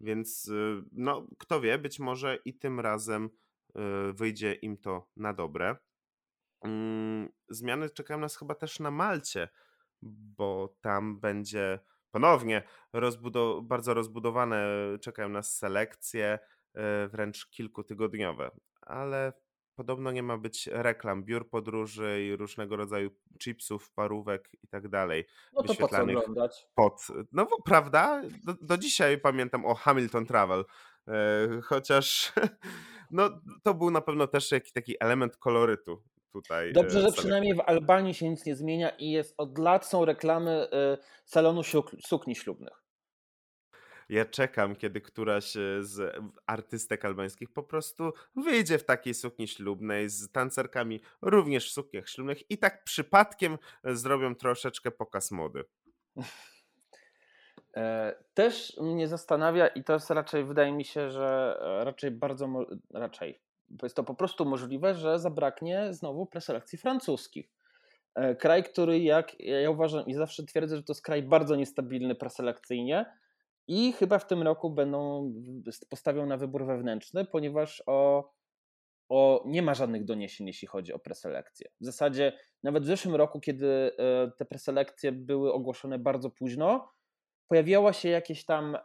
więc 0.00 0.48
y, 0.48 0.82
no, 0.92 1.26
kto 1.38 1.60
wie, 1.60 1.78
być 1.78 1.98
może 1.98 2.38
i 2.44 2.58
tym 2.58 2.80
razem 2.80 3.30
y, 3.70 4.12
wyjdzie 4.12 4.52
im 4.52 4.76
to 4.76 5.10
na 5.16 5.32
dobre. 5.32 5.76
Mm, 6.64 7.28
zmiany 7.48 7.90
czekają 7.90 8.20
nas 8.20 8.36
chyba 8.36 8.54
też 8.54 8.80
na 8.80 8.90
Malcie, 8.90 9.48
bo 10.02 10.76
tam 10.80 11.20
będzie 11.20 11.80
ponownie 12.10 12.62
rozbudow 12.92 13.64
bardzo 13.64 13.94
rozbudowane, 13.94 14.66
czekają 15.00 15.28
nas 15.28 15.56
selekcje, 15.56 16.38
y, 16.76 17.08
wręcz 17.08 17.50
kilkutygodniowe, 17.50 18.50
ale 18.80 19.32
podobno 19.80 20.12
nie 20.12 20.22
ma 20.22 20.38
być 20.38 20.68
reklam 20.72 21.24
biur 21.24 21.50
podróży 21.50 22.24
i 22.24 22.36
różnego 22.36 22.76
rodzaju 22.76 23.10
chipsów, 23.42 23.90
parówek 23.90 24.48
i 24.62 24.68
tak 24.68 24.88
dalej. 24.88 25.24
No 25.52 25.62
to 25.62 25.74
po 25.74 25.88
co 25.88 26.02
oglądać? 26.02 26.66
Pod, 26.74 27.06
no 27.32 27.46
bo 27.46 27.62
prawda, 27.62 28.22
do, 28.44 28.54
do 28.60 28.78
dzisiaj 28.78 29.18
pamiętam 29.18 29.66
o 29.66 29.74
Hamilton 29.74 30.26
Travel, 30.26 30.64
e, 31.08 31.48
chociaż 31.62 32.32
no, 33.10 33.30
to 33.62 33.74
był 33.74 33.90
na 33.90 34.00
pewno 34.00 34.26
też 34.26 34.52
jakiś 34.52 34.72
taki 34.72 34.94
element 35.00 35.36
kolorytu 35.36 36.02
tutaj. 36.32 36.70
E, 36.70 36.72
Dobrze, 36.72 37.00
że 37.00 37.12
przynajmniej 37.12 37.54
w 37.54 37.60
Albanii 37.60 38.14
się 38.14 38.30
nic 38.30 38.46
nie 38.46 38.56
zmienia 38.56 38.90
i 38.90 39.10
jest 39.10 39.34
od 39.36 39.58
lat 39.58 39.86
są 39.86 40.04
reklamy 40.04 40.50
e, 40.50 40.98
salonu 41.24 41.62
sukni 42.06 42.36
ślubnych. 42.36 42.79
Ja 44.10 44.24
czekam, 44.24 44.76
kiedy 44.76 45.00
któraś 45.00 45.56
e, 45.56 45.60
z 45.80 46.16
artystek 46.46 47.04
albańskich 47.04 47.52
po 47.52 47.62
prostu 47.62 48.12
wyjdzie 48.36 48.78
w 48.78 48.84
takiej 48.84 49.14
sukni 49.14 49.48
ślubnej 49.48 50.08
z 50.08 50.32
tancerkami 50.32 51.00
również 51.22 51.70
w 51.70 51.72
sukniach 51.72 52.08
ślubnych 52.08 52.50
i 52.50 52.58
tak 52.58 52.84
przypadkiem 52.84 53.58
e, 53.84 53.96
zrobią 53.96 54.34
troszeczkę 54.34 54.90
pokaz 54.90 55.30
mody. 55.30 55.64
E, 57.76 58.14
też 58.34 58.76
mnie 58.80 59.08
zastanawia 59.08 59.68
i 59.68 59.84
to 59.84 59.92
jest 59.92 60.10
raczej, 60.10 60.44
wydaje 60.44 60.72
mi 60.72 60.84
się, 60.84 61.10
że 61.10 61.58
raczej 61.84 62.10
bardzo, 62.10 62.66
raczej 62.94 63.40
jest 63.82 63.96
to 63.96 64.04
po 64.04 64.14
prostu 64.14 64.44
możliwe, 64.44 64.94
że 64.94 65.18
zabraknie 65.18 65.94
znowu 65.94 66.26
preselekcji 66.26 66.78
francuskich. 66.78 67.50
Kraj, 68.38 68.64
który 68.64 68.98
jak 68.98 69.40
ja 69.40 69.70
uważam 69.70 70.06
i 70.06 70.14
zawsze 70.14 70.44
twierdzę, 70.44 70.76
że 70.76 70.82
to 70.82 70.92
jest 70.92 71.02
kraj 71.02 71.22
bardzo 71.22 71.56
niestabilny 71.56 72.14
preselekcyjnie, 72.14 73.06
i 73.70 73.92
chyba 73.92 74.18
w 74.18 74.26
tym 74.26 74.42
roku 74.42 74.70
będą 74.70 75.32
postawią 75.88 76.26
na 76.26 76.36
wybór 76.36 76.66
wewnętrzny, 76.66 77.24
ponieważ 77.24 77.82
o, 77.86 78.30
o, 79.08 79.42
nie 79.46 79.62
ma 79.62 79.74
żadnych 79.74 80.04
doniesień, 80.04 80.46
jeśli 80.46 80.68
chodzi 80.68 80.92
o 80.92 80.98
preselekcję. 80.98 81.70
W 81.80 81.84
zasadzie 81.84 82.32
nawet 82.62 82.82
w 82.82 82.86
zeszłym 82.86 83.14
roku, 83.14 83.40
kiedy 83.40 83.66
e, 83.98 84.30
te 84.38 84.44
preselekcje 84.44 85.12
były 85.12 85.52
ogłoszone 85.52 85.98
bardzo 85.98 86.30
późno, 86.30 86.92
pojawiała 87.48 87.92
się 87.92 88.08
jakieś 88.08 88.44
tam 88.44 88.74
e, 88.74 88.80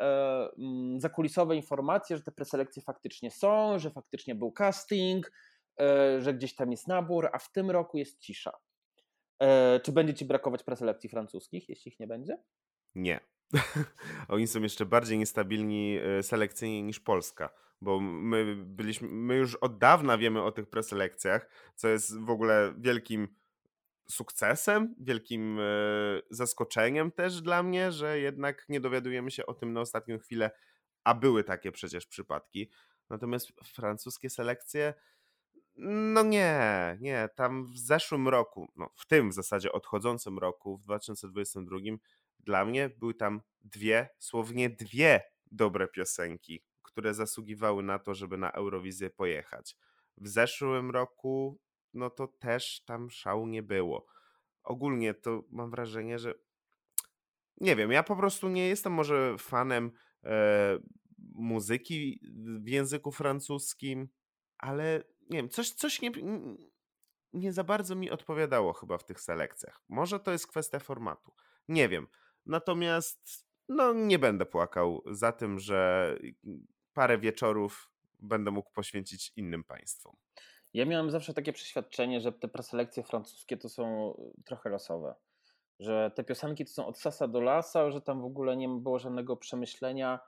mm, 0.58 1.00
zakulisowe 1.00 1.56
informacje, 1.56 2.18
że 2.18 2.24
te 2.24 2.32
preselekcje 2.32 2.82
faktycznie 2.82 3.32
są, 3.32 3.80
że 3.80 3.92
faktycznie 3.92 4.36
był 4.36 4.52
casting, 4.52 5.32
e, 5.80 6.22
że 6.22 6.34
gdzieś 6.34 6.56
tam 6.56 6.72
jest 6.72 6.88
nabór, 6.88 7.30
a 7.34 7.40
w 7.40 7.52
tym 7.52 7.72
roku 7.72 7.98
jest 7.98 8.20
cisza. 8.20 8.52
Czy 9.84 9.92
będzie 9.92 10.14
ci 10.14 10.26
brakować 10.26 10.64
preselekcji 10.64 11.10
francuskich, 11.10 11.70
jeśli 11.70 11.92
ich 11.92 12.00
nie 12.00 12.08
będzie? 12.08 12.38
Nie. 12.96 13.35
Oni 14.28 14.48
są 14.48 14.62
jeszcze 14.62 14.86
bardziej 14.86 15.18
niestabilni 15.18 15.98
e, 15.98 16.24
selekcyjnie 16.24 16.84
niż 16.84 17.00
Polska, 17.00 17.50
bo 17.82 18.00
my 18.00 18.56
byliśmy, 18.56 19.08
my 19.08 19.36
już 19.36 19.56
od 19.56 19.78
dawna 19.78 20.18
wiemy 20.18 20.44
o 20.44 20.52
tych 20.52 20.70
preselekcjach, 20.70 21.50
co 21.76 21.88
jest 21.88 22.20
w 22.20 22.30
ogóle 22.30 22.74
wielkim 22.78 23.28
sukcesem, 24.10 24.96
wielkim 25.00 25.60
e, 25.60 25.64
zaskoczeniem 26.30 27.12
też 27.12 27.42
dla 27.42 27.64
mnie, 27.64 27.92
że 27.92 28.20
jednak 28.20 28.66
nie 28.70 28.80
dowiadujemy 28.80 29.32
się 29.32 29.46
o 29.46 29.54
tym 29.54 29.74
na 29.74 29.82
ostatnią 29.82 30.20
chwilę, 30.20 30.52
a 31.04 31.14
były 31.14 31.44
takie 31.44 31.72
przecież 31.72 32.06
przypadki. 32.06 32.70
Natomiast 33.10 33.52
francuskie 33.64 34.30
selekcje, 34.30 34.94
no 35.78 36.24
nie, 36.24 36.98
nie, 37.02 37.30
tam 37.36 37.66
w 37.66 37.78
zeszłym 37.78 38.28
roku, 38.28 38.72
no 38.76 38.90
w 38.96 39.08
tym 39.08 39.30
w 39.30 39.34
zasadzie 39.34 39.72
odchodzącym 39.72 40.40
roku, 40.40 40.78
w 40.78 40.84
2022 40.84 41.78
dla 42.46 42.66
mnie 42.66 42.90
były 42.90 43.14
tam 43.14 43.42
dwie, 43.62 44.10
słownie 44.20 44.70
dwie 44.70 45.22
dobre 45.52 45.88
piosenki, 45.88 46.64
które 46.82 47.14
zasługiwały 47.14 47.84
na 47.84 48.00
to, 48.00 48.14
żeby 48.14 48.38
na 48.38 48.52
Eurowizję 48.52 49.10
pojechać. 49.10 49.78
W 50.18 50.28
zeszłym 50.28 50.92
roku, 50.92 51.60
no 51.94 52.10
to 52.10 52.28
też 52.28 52.84
tam 52.86 53.10
szału 53.10 53.48
nie 53.48 53.64
było. 53.64 54.06
Ogólnie 54.64 55.14
to 55.14 55.44
mam 55.50 55.72
wrażenie, 55.72 56.20
że 56.20 56.34
nie 57.62 57.76
wiem, 57.76 57.92
ja 57.92 58.04
po 58.04 58.16
prostu 58.16 58.50
nie 58.50 58.68
jestem 58.68 58.94
może 58.94 59.36
fanem 59.38 59.92
e, 60.24 60.80
muzyki 61.34 62.20
w 62.64 62.68
języku 62.68 63.12
francuskim, 63.12 64.10
ale 64.58 65.04
nie 65.30 65.38
wiem, 65.38 65.50
coś, 65.50 65.72
coś 65.72 66.02
nie, 66.02 66.12
nie 67.34 67.54
za 67.54 67.64
bardzo 67.64 67.96
mi 67.96 68.12
odpowiadało 68.12 68.74
chyba 68.74 68.98
w 68.98 69.06
tych 69.06 69.22
selekcjach. 69.22 69.82
Może 69.90 70.20
to 70.20 70.32
jest 70.32 70.48
kwestia 70.48 70.80
formatu. 70.80 71.34
Nie 71.68 71.90
wiem. 71.90 72.08
Natomiast 72.46 73.46
no, 73.70 73.94
nie 73.94 74.20
będę 74.20 74.46
płakał 74.46 75.02
za 75.12 75.32
tym, 75.32 75.60
że 75.60 76.12
parę 76.94 77.18
wieczorów 77.18 77.92
będę 78.20 78.52
mógł 78.52 78.72
poświęcić 78.72 79.34
innym 79.36 79.64
państwom. 79.64 80.16
Ja 80.74 80.86
miałem 80.86 81.12
zawsze 81.12 81.34
takie 81.34 81.54
przeświadczenie, 81.54 82.22
że 82.22 82.32
te 82.32 82.48
preselekcje 82.48 83.04
francuskie 83.04 83.58
to 83.58 83.70
są 83.70 84.14
trochę 84.46 84.70
losowe. 84.70 85.16
Że 85.80 86.12
te 86.16 86.24
piosenki 86.24 86.66
to 86.66 86.72
są 86.72 86.86
od 86.86 87.00
sasa 87.00 87.28
do 87.28 87.42
lasa, 87.42 87.92
że 87.92 88.02
tam 88.02 88.22
w 88.22 88.26
ogóle 88.26 88.58
nie 88.58 88.70
było 88.70 89.00
żadnego 89.00 89.38
przemyślenia 89.38 90.20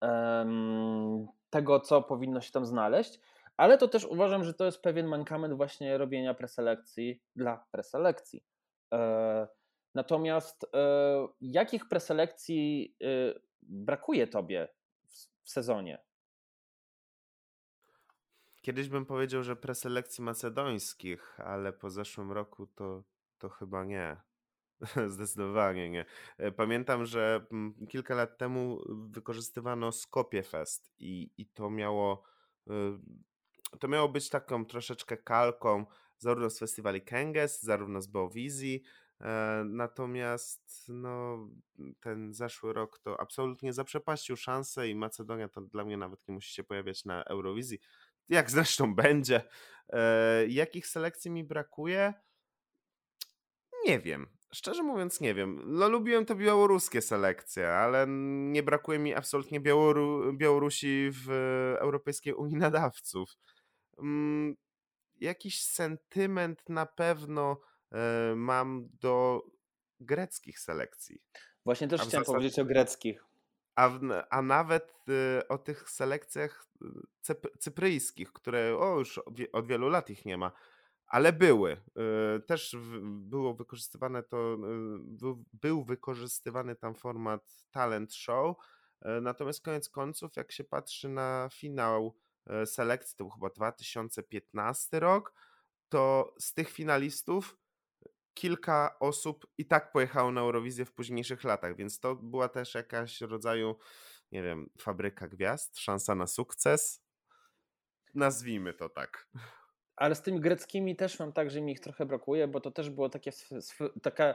um, 0.00 1.26
tego, 1.50 1.80
co 1.80 2.02
powinno 2.02 2.40
się 2.40 2.52
tam 2.52 2.66
znaleźć. 2.66 3.20
Ale 3.56 3.78
to 3.78 3.88
też 3.88 4.04
uważam, 4.04 4.44
że 4.44 4.54
to 4.54 4.64
jest 4.64 4.82
pewien 4.82 5.06
mankament 5.06 5.54
właśnie 5.54 5.98
robienia 5.98 6.34
preselekcji 6.34 7.22
dla 7.36 7.64
preselekcji. 7.70 8.44
E, 8.92 9.48
natomiast 9.94 10.64
e, 10.74 11.28
jakich 11.40 11.88
preselekcji 11.88 12.96
e, 13.02 13.06
brakuje 13.62 14.26
tobie 14.26 14.68
w, 15.42 15.50
sezonie? 15.50 16.02
Kiedyś 18.60 18.88
bym 18.88 19.06
powiedział, 19.06 19.42
że 19.42 19.56
preselekcji 19.56 20.24
macedońskich, 20.24 21.40
ale 21.40 21.72
po 21.72 21.90
zeszłym 21.90 22.32
roku 22.32 22.66
to, 22.66 23.04
to 23.38 23.48
chyba 23.48 23.84
nie. 23.84 24.16
Zdecydowanie 25.08 25.90
nie. 25.90 26.04
E, 26.38 26.52
pamiętam, 26.52 27.06
że 27.06 27.46
kilka 27.88 28.14
lat 28.14 28.38
temu 28.38 28.80
wykorzystywano 28.88 29.92
Skopje 29.92 30.42
Fest 30.42 30.92
i, 30.98 31.30
i 31.38 31.46
to 31.46 31.70
miało 31.70 32.22
to 33.80 33.88
miało 33.88 34.08
być 34.08 34.28
taką 34.28 34.64
troszeczkę 34.64 35.16
kalką 35.16 35.86
zarówno 36.18 36.50
z 36.50 36.58
festiwali 36.58 37.02
Kenges, 37.02 37.62
zarówno 37.62 38.02
z 38.02 38.06
Beowizji, 38.06 38.82
natomiast 39.64 40.84
no, 40.88 41.48
ten 42.00 42.34
zeszły 42.34 42.72
rok 42.72 42.98
to 42.98 43.20
absolutnie 43.20 43.72
zaprzepaścił 43.72 44.36
szansę 44.36 44.88
i 44.88 44.94
Macedonia 44.94 45.48
to 45.48 45.60
dla 45.60 45.84
mnie 45.84 45.96
nawet 45.96 46.28
nie 46.28 46.34
musi 46.34 46.54
się 46.54 46.64
pojawiać 46.64 47.04
na 47.04 47.24
Eurowizji, 47.24 47.78
jak 48.28 48.50
zresztą 48.50 48.94
będzie. 49.04 49.42
E, 49.88 50.46
jakich 50.46 50.86
selekcji 50.86 51.30
mi 51.30 51.44
brakuje? 51.44 52.14
Nie 53.86 53.98
wiem. 53.98 54.26
Szczerze 54.54 54.82
mówiąc, 54.82 55.20
nie 55.20 55.34
wiem. 55.34 55.62
No, 55.66 55.88
lubiłem 55.88 56.26
te 56.26 56.34
białoruskie 56.34 57.02
selekcje, 57.02 57.68
ale 57.68 58.06
nie 58.52 58.62
brakuje 58.62 58.98
mi 58.98 59.14
absolutnie 59.14 59.60
Białoru 59.60 60.32
Białorusi 60.32 61.10
w 61.12 61.30
Europejskiej 61.78 62.34
Unii 62.34 62.56
Nadawców. 62.56 63.36
Mm, 63.98 64.56
jakiś 65.20 65.62
sentyment 65.62 66.68
na 66.68 66.86
pewno 66.86 67.52
e, 67.52 67.71
mam 68.36 68.88
do 69.00 69.42
greckich 70.00 70.60
selekcji. 70.60 71.22
Właśnie 71.64 71.88
też 71.88 72.00
chciałem 72.00 72.24
powiedzieć 72.24 72.58
o 72.58 72.64
greckich. 72.64 73.24
A, 73.74 73.90
a 74.30 74.42
nawet 74.42 74.94
y, 75.08 75.48
o 75.48 75.58
tych 75.58 75.90
selekcjach 75.90 76.66
cyp, 77.20 77.58
cypryjskich, 77.58 78.32
które 78.32 78.76
o, 78.78 78.98
już 78.98 79.18
od 79.52 79.66
wielu 79.66 79.88
lat 79.88 80.10
ich 80.10 80.24
nie 80.24 80.38
ma, 80.38 80.52
ale 81.06 81.32
były. 81.32 81.76
Też 82.46 82.76
było 83.02 83.54
wykorzystywane 83.54 84.22
to, 84.22 84.58
był 85.52 85.84
wykorzystywany 85.84 86.76
tam 86.76 86.94
format 86.94 87.64
talent 87.70 88.14
show. 88.14 88.56
Natomiast 89.22 89.64
koniec 89.64 89.88
końców, 89.88 90.36
jak 90.36 90.52
się 90.52 90.64
patrzy 90.64 91.08
na 91.08 91.48
finał 91.52 92.16
selekcji, 92.64 93.16
to 93.16 93.24
był 93.24 93.30
chyba 93.30 93.50
2015 93.50 95.00
rok, 95.00 95.34
to 95.88 96.34
z 96.38 96.54
tych 96.54 96.70
finalistów 96.70 97.56
kilka 98.34 98.96
osób 99.00 99.46
i 99.58 99.66
tak 99.66 99.92
pojechało 99.92 100.32
na 100.32 100.40
Eurowizję 100.40 100.84
w 100.84 100.92
późniejszych 100.92 101.44
latach, 101.44 101.76
więc 101.76 102.00
to 102.00 102.16
była 102.16 102.48
też 102.48 102.74
jakaś 102.74 103.20
rodzaju, 103.20 103.76
nie 104.32 104.42
wiem, 104.42 104.70
fabryka 104.80 105.28
gwiazd, 105.28 105.78
szansa 105.78 106.14
na 106.14 106.26
sukces. 106.26 107.04
Nazwijmy 108.14 108.74
to 108.74 108.88
tak. 108.88 109.28
Ale 109.96 110.14
z 110.14 110.22
tymi 110.22 110.40
greckimi 110.40 110.96
też 110.96 111.18
mam 111.18 111.32
tak, 111.32 111.50
że 111.50 111.60
mi 111.60 111.72
ich 111.72 111.80
trochę 111.80 112.06
brakuje, 112.06 112.48
bo 112.48 112.60
to 112.60 112.70
też 112.70 112.90
było 112.90 113.08
takie 113.08 113.30
sw- 113.30 114.00
taka 114.02 114.34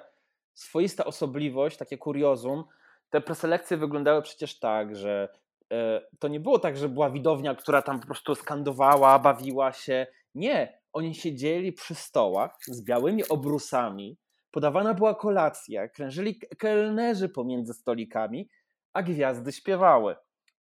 swoista 0.54 1.06
osobliwość, 1.06 1.78
takie 1.78 1.98
kuriozum. 1.98 2.64
Te 3.10 3.22
preselekcje 3.22 3.78
wyglądały 3.78 4.22
przecież 4.22 4.60
tak, 4.60 4.96
że 4.96 5.30
e, 5.72 6.02
to 6.20 6.28
nie 6.28 6.40
było 6.40 6.60
tak, 6.60 6.78
że 6.78 6.90
była 6.90 7.10
widownia, 7.10 7.56
która 7.56 7.82
tam 7.82 8.00
po 8.00 8.06
prostu 8.06 8.36
skandowała, 8.36 9.20
bawiła 9.20 9.74
się. 9.74 10.08
Nie, 10.36 10.80
oni 10.98 11.16
siedzieli 11.16 11.74
przy 11.74 11.96
stołach 11.96 12.58
z 12.68 12.84
białymi 12.84 13.28
obrusami, 13.28 14.18
podawana 14.52 14.94
była 14.94 15.16
kolacja, 15.16 15.88
krężyli 15.88 16.40
kelnerzy 16.40 17.30
pomiędzy 17.30 17.74
stolikami, 17.74 18.50
a 18.94 19.04
gwiazdy 19.04 19.52
śpiewały. 19.52 20.16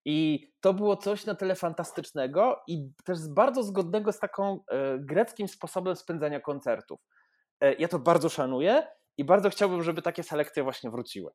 I 0.05 0.47
to 0.61 0.73
było 0.73 0.97
coś 0.97 1.25
na 1.25 1.35
tyle 1.35 1.55
fantastycznego 1.55 2.59
i 2.67 2.89
też 3.05 3.19
bardzo 3.29 3.63
zgodnego 3.63 4.11
z 4.11 4.19
taką 4.19 4.59
e, 4.71 4.99
greckim 4.99 5.47
sposobem 5.47 5.95
spędzania 5.95 6.39
koncertów. 6.39 6.99
E, 7.61 7.73
ja 7.73 7.87
to 7.87 7.99
bardzo 7.99 8.29
szanuję 8.29 8.87
i 9.17 9.25
bardzo 9.25 9.49
chciałbym, 9.49 9.83
żeby 9.83 10.01
takie 10.01 10.23
selekcje 10.23 10.63
właśnie 10.63 10.89
wróciły. 10.89 11.31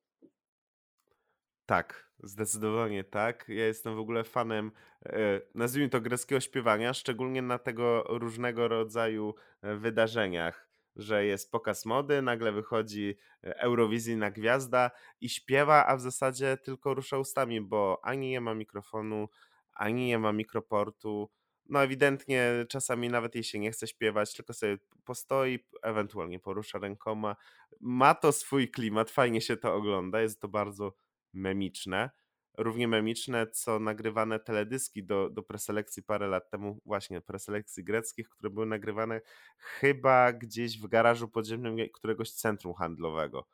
Tak, 1.67 2.11
zdecydowanie 2.23 3.05
tak. 3.05 3.45
Ja 3.49 3.67
jestem 3.67 3.97
w 3.97 3.99
ogóle 3.99 4.25
fanem, 4.25 4.73
e, 5.07 5.41
nazwijmy 5.55 5.91
to 5.91 6.01
greckiego 6.01 6.41
śpiewania, 6.41 6.95
szczególnie 6.95 7.43
na 7.43 7.59
tego 7.59 8.05
różnego 8.09 8.69
rodzaju 8.69 9.35
e, 9.63 9.77
wydarzeniach, 9.77 10.69
że 10.97 11.25
jest 11.25 11.53
pokaz 11.53 11.85
mody, 11.87 12.23
nagle 12.23 12.53
wychodzi 12.53 13.17
e, 13.45 13.61
Eurowizyjna 13.61 14.31
gwiazda 14.31 14.91
i 15.21 15.29
śpiewa, 15.29 15.87
a 15.87 15.97
w 15.97 16.01
zasadzie 16.01 16.57
tylko 16.57 16.95
rusza 16.95 17.19
ustami, 17.19 17.61
bo 17.61 18.01
ani 18.03 18.31
nie 18.31 18.41
ma 18.41 18.55
mikrofonu, 18.55 19.29
ani 19.73 20.07
nie 20.07 20.19
ma 20.19 20.33
mikroportu. 20.33 21.31
No 21.67 21.83
ewidentnie 21.83 22.67
czasami 22.69 23.09
nawet 23.09 23.35
jej 23.35 23.45
się 23.45 23.59
nie 23.59 23.71
chce 23.71 23.87
śpiewać, 23.87 24.35
tylko 24.35 24.53
sobie 24.53 24.79
postoi, 25.05 25.59
ewentualnie 25.83 26.41
porusza 26.41 26.79
rękoma. 26.79 27.37
Ma 27.81 28.15
to 28.15 28.33
swój 28.33 28.71
klimat, 28.71 29.11
fajnie 29.11 29.41
się 29.41 29.57
to 29.57 29.75
ogląda, 29.75 30.21
jest 30.21 30.41
to 30.41 30.49
bardzo 30.49 30.93
memiczne. 31.33 32.11
Równie 32.59 32.89
memiczne, 32.89 33.47
co 33.47 33.79
nagrywane 33.79 34.41
teledyski 34.41 35.05
do, 35.05 35.31
do 35.31 35.43
preselekcji 35.43 36.03
parę 36.03 36.27
lat 36.27 36.51
temu, 36.51 36.81
właśnie 36.85 37.21
preselekcji 37.21 37.85
greckich, 37.85 38.29
które 38.29 38.51
były 38.51 38.67
nagrywane 38.67 39.21
chyba 39.59 40.33
gdzieś 40.33 40.79
w 40.79 40.87
garażu 40.87 41.29
podziemnym 41.29 41.77
któregoś 41.93 42.31
centrum 42.31 42.75
handlowego. 42.75 43.47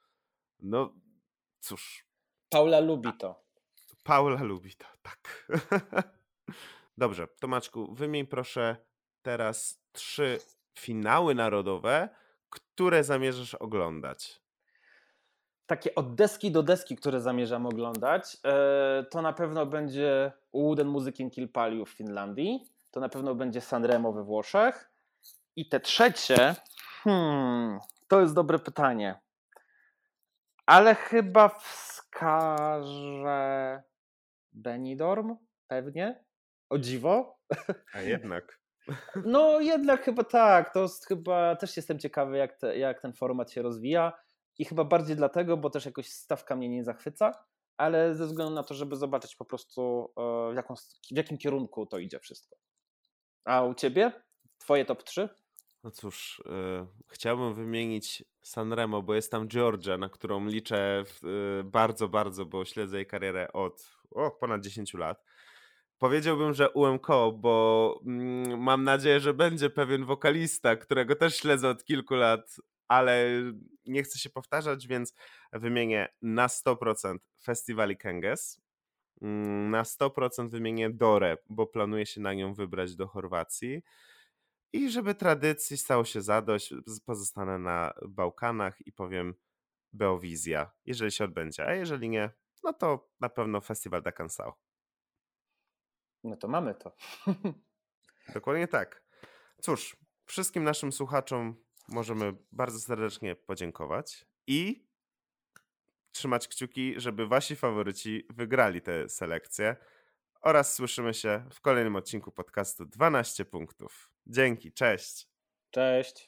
No 0.61 0.95
cóż. 1.61 2.05
Paula 2.49 2.81
lubi 2.81 3.12
to. 3.18 3.45
Paula 4.05 4.43
lubi 4.43 4.74
to, 4.74 4.87
tak. 5.03 5.49
Dobrze, 6.99 7.29
Tomaczku, 7.41 7.95
wymień 7.95 8.26
proszę 8.26 8.76
teraz 9.22 9.83
trzy 9.93 10.39
finały 10.79 11.35
narodowe, 11.35 12.09
które 12.51 13.05
zamierzasz 13.05 13.55
oglądać 13.55 14.41
takie 15.69 15.95
od 15.95 16.14
deski 16.14 16.51
do 16.51 16.62
deski, 16.62 16.97
które 16.97 17.21
zamierzam 17.21 17.66
oglądać, 17.66 18.37
e, 18.45 19.05
to 19.11 19.23
na 19.23 19.33
pewno 19.33 19.66
będzie 19.66 20.33
Wooden 20.55 20.89
Music 20.89 21.16
Kill 21.33 21.49
Paliu 21.49 21.85
w 21.85 21.91
Finlandii, 21.91 22.64
to 22.91 23.01
na 23.01 23.09
pewno 23.09 23.35
będzie 23.35 23.61
Sanremo 23.61 24.12
we 24.12 24.25
Włoszech. 24.25 24.91
I 25.57 25.69
te 25.69 25.81
trzecie, 25.81 26.55
hmm, 27.03 27.79
to 28.09 28.21
jest 28.21 28.35
dobre 28.35 28.59
pytanie, 28.59 29.21
ale 30.66 30.95
chyba 30.95 31.49
wskażę 31.49 33.03
Benidorm, 34.53 35.37
pewnie, 35.66 36.25
o 36.71 36.79
dziwo. 36.79 37.39
A 37.95 38.01
jednak. 38.01 38.59
No 39.25 39.61
jednak 39.61 40.03
chyba 40.03 40.25
tak, 40.25 40.73
to 40.73 40.83
jest 40.83 41.07
chyba, 41.07 41.57
też 41.57 41.77
jestem 41.77 41.99
ciekawy 41.99 42.37
jak, 42.37 42.57
te, 42.57 42.79
jak 42.79 43.01
ten 43.01 43.12
format 43.12 43.51
się 43.51 43.62
rozwija 43.62 44.12
i 44.59 44.64
chyba 44.64 44.84
bardziej 44.84 45.16
dlatego, 45.16 45.56
bo 45.56 45.70
też 45.70 45.86
jakoś 45.86 46.09
stawka 46.09 46.56
mnie 46.56 46.68
nie 46.68 46.84
zachwyca, 46.84 47.32
ale 47.76 48.14
ze 48.14 48.26
względu 48.26 48.54
na 48.54 48.62
to, 48.62 48.74
żeby 48.74 48.96
zobaczyć 48.96 49.36
po 49.36 49.44
prostu 49.44 50.12
e, 50.16 50.52
w, 50.52 50.56
jaką, 50.56 50.74
w 51.12 51.16
jakim 51.16 51.38
kierunku 51.38 51.86
to 51.86 51.98
idzie 51.98 52.20
wszystko. 52.20 52.56
A 53.44 53.62
u 53.62 53.74
ciebie? 53.74 54.12
Twoje 54.59 54.84
top 54.84 55.02
3? 55.02 55.28
No 55.84 55.90
cóż, 55.90 56.42
yy, 56.46 56.86
chciałbym 57.09 57.54
wymienić 57.54 58.24
Sanremo, 58.42 59.02
bo 59.02 59.14
jest 59.14 59.30
tam 59.30 59.48
Georgia, 59.48 59.98
na 59.98 60.09
którą 60.09 60.46
liczę 60.46 61.04
w, 61.06 61.22
yy, 61.22 61.64
bardzo, 61.64 62.09
bardzo, 62.09 62.46
bo 62.46 62.64
śledzę 62.64 62.96
jej 62.96 63.06
karierę 63.06 63.52
od 63.52 63.98
o, 64.11 64.30
ponad 64.30 64.61
10 64.61 64.94
lat. 64.94 65.24
Powiedziałbym, 65.98 66.54
że 66.54 66.70
UMK, 66.70 67.06
bo 67.34 68.00
mm, 68.06 68.62
mam 68.62 68.84
nadzieję, 68.84 69.20
że 69.20 69.34
będzie 69.34 69.70
pewien 69.70 70.04
wokalista, 70.04 70.76
którego 70.76 71.16
też 71.16 71.36
śledzę 71.36 71.68
od 71.68 71.84
kilku 71.84 72.14
lat, 72.14 72.56
ale 72.89 73.26
nie 73.86 74.03
chcę 74.03 74.18
się 74.18 74.30
powtarzać, 74.30 74.86
więc 74.86 75.14
wymienię 75.53 76.09
na 76.22 76.47
100% 76.49 77.18
Festiwali 77.45 77.97
Kenges, 77.97 78.61
mm, 79.22 79.70
na 79.70 79.84
100% 79.84 80.51
wymienię 80.51 80.91
Dorę, 80.91 81.36
bo 81.49 81.66
planuję 81.66 82.07
się 82.07 82.20
na 82.20 82.34
nią 82.34 82.55
wybrać 82.55 82.97
do 82.97 83.07
Chorwacji. 83.07 83.82
I 84.72 84.91
żeby 84.91 85.14
tradycji 85.14 85.78
stało 85.78 86.05
się 86.05 86.22
zadość, 86.22 86.74
pozostanę 87.07 87.59
na 87.59 87.93
Bałkanach 88.09 88.86
i 88.86 88.93
powiem 88.93 89.34
Beowizja, 89.93 90.70
jeżeli 90.84 91.12
się 91.12 91.24
odbędzie, 91.24 91.66
a 91.66 91.74
jeżeli 91.74 92.09
nie, 92.09 92.30
no 92.64 92.72
to 92.72 93.11
na 93.20 93.28
pewno 93.28 93.61
Festiwal 93.61 94.03
da 94.03 94.12
Cansao. 94.12 94.55
No 96.24 96.36
to 96.36 96.49
mamy 96.49 96.74
to. 96.74 96.97
Dokładnie 98.34 98.68
tak. 98.68 99.03
Cóż, 99.62 99.97
wszystkim 100.26 100.64
naszym 100.64 100.93
słuchaczom 100.93 101.64
możemy 101.89 102.34
bardzo 102.53 102.80
serdecznie 102.80 103.36
podziękować 103.36 104.26
i 104.47 104.89
trzymać 106.12 106.49
kciuki, 106.49 106.95
żeby 106.97 107.26
wasi 107.26 107.57
faworyci 107.57 108.26
wygrali 108.30 108.82
te 108.82 109.09
selekcje. 109.09 109.76
Oraz 110.41 110.74
słyszymy 110.74 111.14
się 111.14 111.45
w 111.53 111.61
kolejnym 111.61 111.97
odcinku 111.97 112.32
podcastu 112.32 112.84
12 112.84 113.45
punktów. 113.45 114.11
Dzięki, 114.26 114.72
cześć. 114.72 115.28
Cześć. 115.70 116.28